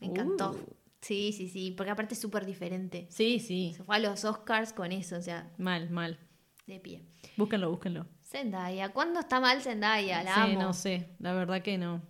[0.00, 0.50] Me encantó.
[0.52, 0.74] Uh.
[1.00, 3.06] Sí, sí, sí, porque aparte es súper diferente.
[3.10, 3.72] Sí, sí.
[3.76, 6.18] Se fue a los Oscars con eso, o sea, Mal, mal.
[6.66, 7.02] de pie.
[7.36, 8.06] Búsquenlo, búsquenlo.
[8.24, 10.22] Zendaya, ¿cuándo está mal Zendaya?
[10.22, 10.60] La sí, amo.
[10.60, 11.08] no sé.
[11.20, 12.02] La verdad que no.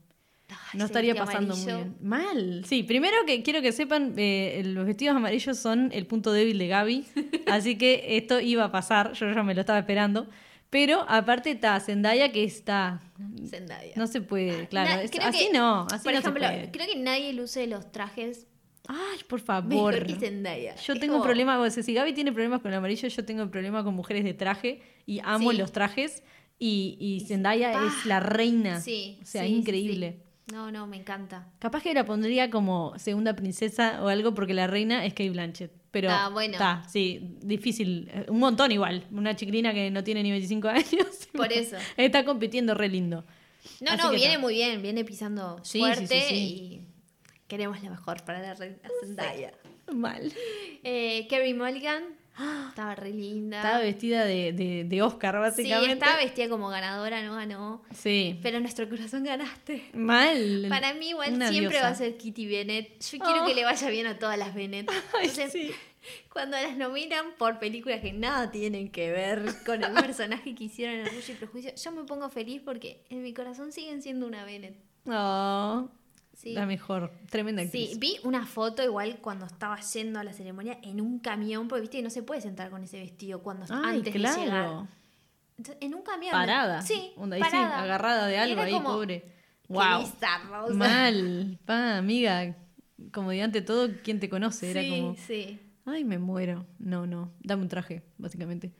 [0.48, 1.96] Ay, No estaría pasando muy bien.
[2.00, 2.64] Mal.
[2.66, 6.66] Sí, primero que quiero que sepan, eh, los vestidos amarillos son el punto débil de
[6.68, 7.06] Gaby.
[7.46, 9.12] así que esto iba a pasar.
[9.12, 10.26] Yo ya me lo estaba esperando.
[10.70, 13.00] Pero aparte está Zendaya que está.
[13.48, 13.92] Zendaya.
[13.96, 14.90] No se puede, claro.
[14.96, 15.86] Na- es- creo así que, no.
[15.90, 16.70] Así Por no ejemplo, se puede.
[16.70, 18.46] creo que nadie luce los trajes
[18.86, 19.68] Ay, por favor.
[19.94, 20.74] mejor que Zendaya.
[20.76, 23.08] Yo Es tengo un como- problema, o sea, si Gaby tiene problemas con el amarillo,
[23.08, 25.56] yo tengo problema con mujeres de traje y amo Sí.
[25.58, 26.22] los trajes
[26.58, 28.80] y, y Zendaya es la reina.
[28.80, 29.18] Sí.
[29.22, 30.16] O sea, sí, es sí, increíble.
[30.18, 30.24] sí.
[30.52, 31.48] No, no, me encanta.
[31.58, 35.72] Capaz que la pondría como segunda princesa o algo porque la reina es Kate Blanchett.
[35.90, 36.52] Pero Ah, bueno.
[36.52, 38.10] está, sí, difícil.
[38.12, 39.06] Eh, Un montón igual.
[39.10, 41.28] Una chiquilina que no tiene ni 25 años.
[41.32, 41.76] Por eso.
[41.96, 43.24] Está compitiendo re lindo.
[43.80, 46.34] No, Así no, viene muy bien, viene pisando Sí, fuerte sí, sí.
[46.34, 46.80] y
[47.46, 49.52] queremos lo mejor para la reina Zendaya.
[49.92, 50.32] Mal.
[50.84, 52.02] Eh, Carrie Mulligan
[52.68, 53.58] estaba re linda.
[53.58, 55.92] Estaba vestida de, de, de Oscar, sí, básicamente.
[55.92, 57.82] estaba vestida como ganadora, no ganó.
[57.94, 58.38] Sí.
[58.42, 59.84] Pero en nuestro corazón ganaste.
[59.94, 60.66] Mal.
[60.68, 61.86] Para mí igual Una siempre diosa.
[61.86, 63.00] va a ser Kitty Bennett.
[63.02, 63.46] Yo quiero Oh.
[63.46, 64.88] que le vaya bien a todas las Bennett.
[65.18, 65.70] Ay, Entonces, sí.
[66.32, 70.96] cuando las nominan por películas que nada tienen que ver con el personaje que hicieron
[71.00, 74.44] en Orgullo y Prejuicio, yo me pongo feliz porque en mi corazón siguen siendo una
[74.44, 74.76] Bennett.
[75.06, 75.88] Oh,
[76.38, 76.52] Sí.
[76.52, 77.10] La mejor.
[77.28, 77.98] Tremenda Sí, actriz.
[77.98, 81.96] vi una foto igual cuando estaba yendo a la ceremonia en un camión, porque viste
[81.96, 84.34] que no se puede sentar con ese vestido cuando Ay, antes de llegar.
[84.46, 84.88] claro.
[85.56, 86.30] Entonces, en un camión.
[86.30, 86.80] Parada.
[86.82, 89.24] Sí, Onda ahí sí, agarrada de algo Era ahí, como, pobre.
[89.66, 89.98] Wow.
[89.98, 90.76] bizarro, o sea.
[90.76, 91.58] Mal.
[91.66, 92.54] Pa, amiga.
[93.12, 94.70] Como de ante todo, ¿quién te conoce?
[94.70, 95.16] Era sí, como.
[95.16, 95.58] sí.
[95.86, 96.66] Ay, me muero.
[96.78, 97.32] No, no.
[97.40, 98.72] Dame un traje, básicamente.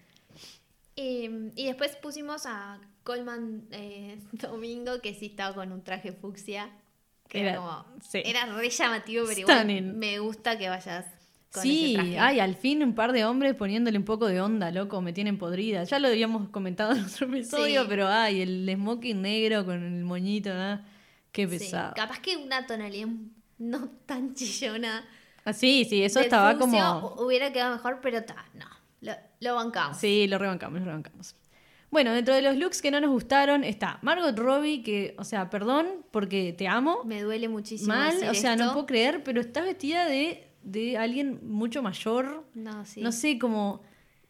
[0.95, 6.71] Eh, y después pusimos a Coleman eh, Domingo, que sí estaba con un traje fucsia.
[7.29, 7.85] Que era, Era- como.
[8.09, 8.23] sí.
[8.25, 9.77] Era re llamativo, pero Stunning.
[9.85, 11.05] igual me gusta que vayas
[11.53, 12.19] con Sí, ese traje.
[12.19, 15.39] ay, al fin un par de hombres poniéndole un poco de onda, loco, me tienen
[15.39, 15.85] podrida.
[15.85, 17.87] Ya lo habíamos comentado en otro episodio, Sí.
[17.89, 20.81] pero ay, el smoking negro con el moñito, ¿no?
[21.33, 21.93] Qué Sí, pesado.
[21.95, 23.09] Capaz que una tonalidad
[23.59, 25.07] no tan chillona.
[25.45, 26.77] Ah, sí, sí, eso estaba como.
[26.79, 28.67] hu- Hubiera quedado mejor, pero ta, no.
[29.01, 29.97] Lo, lo bancamos.
[29.99, 31.35] Sí, lo rebancamos, lo rebancamos.
[31.91, 35.49] Bueno, dentro de los looks que no nos gustaron está Margot Robbie, que, o sea,
[35.49, 37.03] perdón porque te amo.
[37.05, 37.95] Me duele muchísimo.
[37.95, 42.45] Mal, o sea, no puedo creer, pero está vestida de, de alguien mucho mayor.
[42.55, 43.01] No, sí.
[43.01, 43.83] No sé, como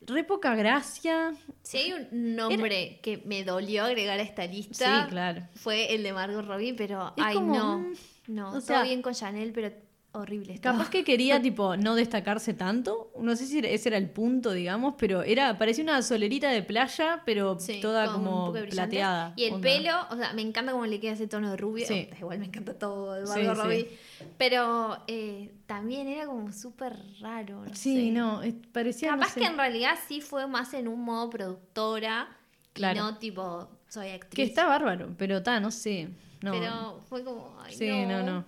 [0.02, 1.34] re poca gracia.
[1.62, 5.42] Si hay un nombre que me dolió agregar a esta lista, Sí, claro.
[5.56, 7.78] fue el de Margot Robbie, pero Es ay como, no.
[7.80, 7.92] mm,
[8.28, 9.72] No, o todo sea, bien con Chanel, pero
[10.20, 10.58] horrible.
[10.60, 13.10] Capaz que quería, tipo, no destacarse tanto.
[13.20, 17.22] No sé si ese era el punto, digamos, pero era parecía una solerita de playa,
[17.24, 19.32] pero Sí, toda como plateada.
[19.36, 19.68] Y el onda.
[19.68, 21.86] pelo, o sea, me encanta cómo le queda ese tono de rubio.
[21.86, 22.08] Sí.
[22.18, 23.46] Igual me encanta todo de Sí.
[23.46, 23.88] Robbie.
[24.36, 27.64] Pero eh, también era como súper raro.
[27.64, 28.10] No Sí, sé.
[28.12, 28.40] no,
[28.72, 29.12] parecía.
[29.12, 32.28] no Capaz sé, que en realidad sí fue más en un modo productora.
[32.72, 32.96] Claro.
[32.96, 34.34] Y no tipo, soy actriz.
[34.34, 36.08] Que está bárbaro, pero está, no sé.
[36.40, 36.52] No.
[36.52, 38.22] Pero fue como, ay, sí, no.
[38.22, 38.44] no,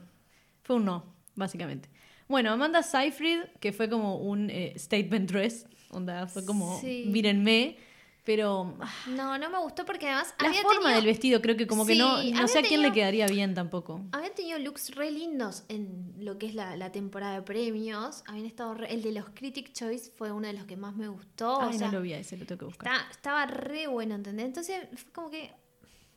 [0.63, 1.05] Fue un no,
[1.35, 1.89] básicamente.
[2.29, 7.05] Bueno, Amanda Seyfried, que fue como un eh, statement dress, onda, fue como, Sí.
[7.09, 7.77] mírenme.
[8.23, 11.57] Pero ah, No, no me gustó porque además la había forma tenido, del vestido creo
[11.57, 14.03] que como que no, no sé a quién le quedaría bien tampoco.
[14.13, 18.23] habían tenido looks re lindos en lo que es la, la temporada de premios.
[18.27, 21.09] Habían estado re- el de los Critic Choice fue uno de los que más me
[21.09, 21.57] gustó.
[21.59, 22.93] o Ay, sea, no lo vi a ese, lo tengo que buscar.
[22.93, 24.45] está- estaba re bueno, ¿entendés?
[24.47, 25.51] Entonces fue como que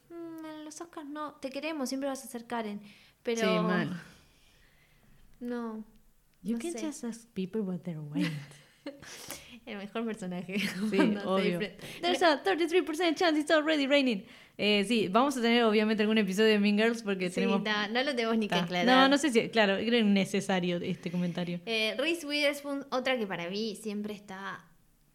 [0.10, 2.82] mm, en los Oscars no, te queremos, siempre vas a ser Karen.
[3.24, 4.02] Pero Sí, mal.
[5.44, 5.84] No.
[6.42, 6.86] You no can sé.
[6.88, 8.32] just ask people what they're wearing.
[9.66, 10.60] El mejor personaje.
[10.60, 11.60] Sí, obvio.
[12.02, 14.26] There's a 33% chance it's already raining.
[14.58, 17.64] Eh, sí, vamos a tener obviamente algún episodio de Mean Girls porque Sí, tenemos...
[17.64, 18.64] no, no lo tenemos ni que Ta.
[18.64, 18.86] aclarar.
[18.86, 19.50] No, no sé si...
[19.50, 21.60] Claro, era innecesario este comentario.
[21.66, 24.64] Eh, Reese Witherspoon, otra que para mí siempre está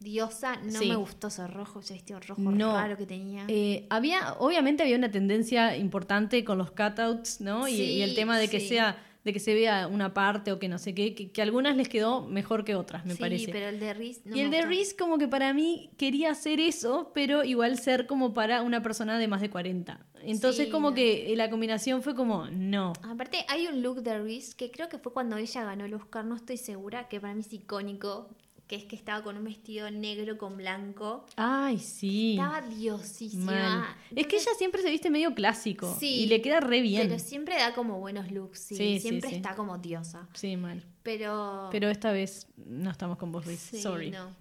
[0.00, 0.56] diosa.
[0.64, 0.88] No Sí.
[0.88, 2.72] me gustó ese rojo, ese vestido rojo No.
[2.72, 3.44] raro que tenía.
[3.48, 7.68] Eh, había, obviamente había una tendencia importante con los cutouts, ¿no?
[7.68, 10.58] Y, Sí, y el tema de que sea, de que se vea una parte o
[10.58, 13.52] que no sé qué, que, que algunas les quedó mejor que otras, me sí, parece.
[13.52, 14.62] pero el de Reese no y el de.
[14.62, 19.18] Reese como que para mí quería hacer eso, pero igual ser como para una persona
[19.18, 20.06] de más de 40.
[20.22, 20.94] Entonces Sí, como no.
[20.96, 22.92] que la combinación fue como, no.
[23.02, 26.24] Aparte, hay un look de Reese que creo que fue cuando ella ganó el Oscar,
[26.24, 28.28] no estoy segura, que para mí es icónico,
[28.68, 31.24] que es que estaba con un vestido negro con blanco.
[31.36, 32.32] Ay, sí.
[32.32, 33.52] Estaba diosísima.
[33.52, 33.96] Mal.
[34.14, 37.08] Es que ella siempre se viste medio clásico Sí, y le queda re bien.
[37.08, 38.76] Pero siempre da como buenos looks, sí.
[38.76, 39.36] Sí, siempre sí.
[39.36, 40.28] está como diosa.
[40.34, 40.84] Sí, mal.
[41.02, 41.70] Pero.
[41.72, 43.58] Pero esta vez no estamos con vos, Luis.
[43.58, 44.10] Sí, Sorry.
[44.10, 44.36] no.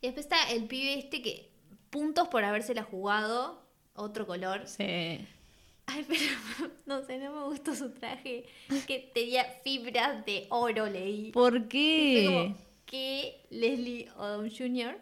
[0.00, 1.50] Y después está el pibe este que.
[1.90, 3.66] Puntos por habérsela jugado.
[3.94, 4.62] Otro color.
[4.66, 4.84] Sí.
[4.84, 8.44] Ay, pero no sé, no me gustó su traje.
[8.86, 11.32] Que tenía fibras de oro, leí.
[11.32, 12.54] ¿Por qué?
[12.90, 14.98] Que Leslie Odom Jr.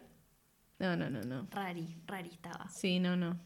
[0.79, 1.47] No, no, no, no.
[1.51, 2.67] Rari, rari estaba.
[2.69, 3.39] Sí, no, no.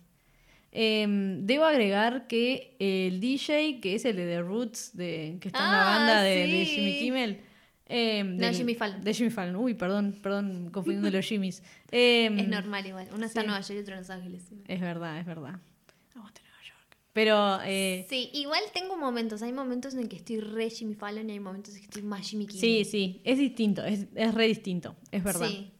[0.73, 5.59] Em, debo agregar que el DJ, que es el de The Roots, de, que está
[5.59, 6.65] en la Ah, banda de.
[6.65, 7.41] Jimmy Kimmel.
[7.85, 9.03] em, No, del- Jimmy Fallon.
[9.03, 9.55] De Jimmy Fallon.
[9.57, 11.61] Uy, perdón, perdón, confundiendo los Jimmys.
[11.91, 13.07] Em, Es normal igual.
[13.13, 13.45] Uno está sí.
[13.45, 14.43] en Nueva York y otro en Los Ángeles.
[14.67, 15.59] Es verdad, es verdad.
[17.13, 19.41] Pero, eh, Sí, igual tengo momentos.
[19.41, 22.27] Hay momentos en que estoy re Jimmy Fallon y hay momentos en que estoy más
[22.29, 22.61] Jimmy Kimmel.
[22.61, 25.47] sí, sí, es distinto, es, es re distinto, es verdad.
[25.49, 25.71] Sí,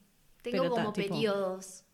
[0.42, 1.84] tengo Pero como ta, tipo- periodos.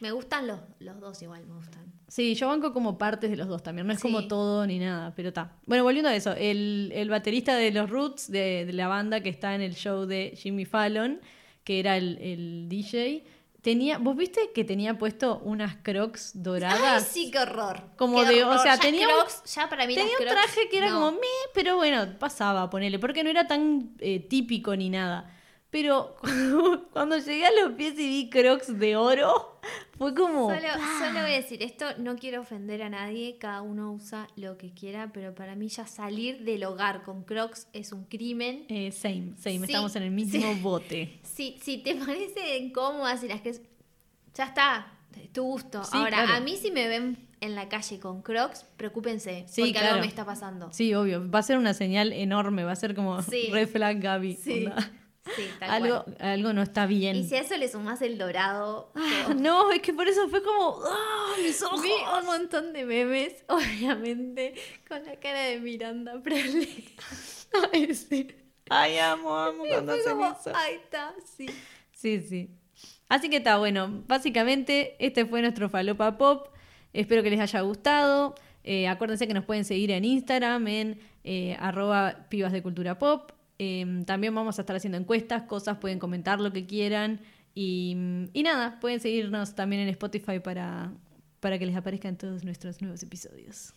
[0.00, 1.92] Me gustan los, los dos igual, me gustan.
[2.06, 5.12] Sí, yo banco como partes de los dos también, no es como todo ni nada,
[5.16, 5.56] pero está.
[5.66, 9.28] Bueno, volviendo a eso, el, el baterista de los Roots, de, de la banda que
[9.28, 11.20] está en el show de Jimmy Fallon,
[11.64, 13.24] que era el, el DJ,
[13.70, 17.06] tenía, ¿vos viste que tenía puesto unas crocs Ay, doradas?
[17.06, 17.82] sí, qué horror.
[17.96, 20.30] Como Qué de- o sea, Ya tenía un- Crocs, ya para mí Tenía un Crocs,
[20.32, 20.94] traje que era no.
[20.94, 25.34] como meh, pero bueno, pasaba, ponele, porque no era tan eh, típico ni nada.
[25.70, 26.16] Pero
[26.94, 29.60] cuando llegué a los pies y vi crocs de oro,
[29.98, 30.48] fue como...
[30.48, 30.68] Solo,
[30.98, 34.72] solo voy a decir esto, no quiero ofender a nadie, cada uno usa lo que
[34.72, 38.64] quiera, pero para mí ya salir del hogar con Crocs es un crimen.
[38.68, 40.60] Eh, same, same, Sí, estamos en el mismo sí.
[40.60, 41.18] bote.
[41.22, 43.52] Si, si te parece incómodas y las que...
[44.34, 44.86] Ya está,
[45.20, 45.82] es tu gusto.
[45.82, 46.34] Sí, Ahora, claro.
[46.34, 49.88] a mí si me ven en la calle con Crocs, preocúpense, Sí, porque claro.
[49.88, 50.72] algo me está pasando.
[50.72, 53.48] Sí, obvio, va a ser una señal enorme, va a ser como Sí.
[53.52, 54.34] red flag Gaby.
[54.36, 54.92] Sí, onda.
[55.36, 56.16] Sí, tal Algo, cual.
[56.20, 57.16] algo no está bien.
[57.16, 60.42] Y si a eso le sumás el dorado, Ah, no, es que por eso fue
[60.42, 60.80] como...
[60.84, 61.82] ¡Ah, mis ojos!
[61.82, 64.54] Vi un montón de memes, obviamente,
[64.88, 66.94] con la cara de Miranda Presley.
[67.72, 68.28] Ay, sí.
[68.70, 70.52] Ay, amo, amo Y cuando hacen como, eso.
[70.54, 71.46] ahí está, sí.
[71.92, 72.50] Sí, sí.
[73.08, 74.04] Así que está bueno.
[74.06, 76.48] Básicamente, este fue nuestro Falopa Pop.
[76.92, 78.34] Espero que les haya gustado.
[78.64, 83.32] Eh, acuérdense que nos pueden seguir en Instagram, en eh, arroba pibas de cultura pop.
[83.58, 87.20] Eh, también vamos a estar haciendo encuestas, cosas, pueden comentar lo que quieran.
[87.54, 87.96] Y,
[88.32, 90.92] y nada, pueden seguirnos también en Spotify para,
[91.40, 93.74] para que les aparezcan todos nuestros nuevos episodios.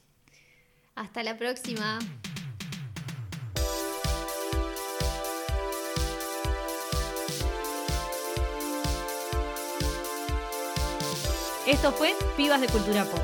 [0.96, 2.00] Hasta la próxima.
[11.68, 13.22] Esto fue Pibas de Cultura Pop.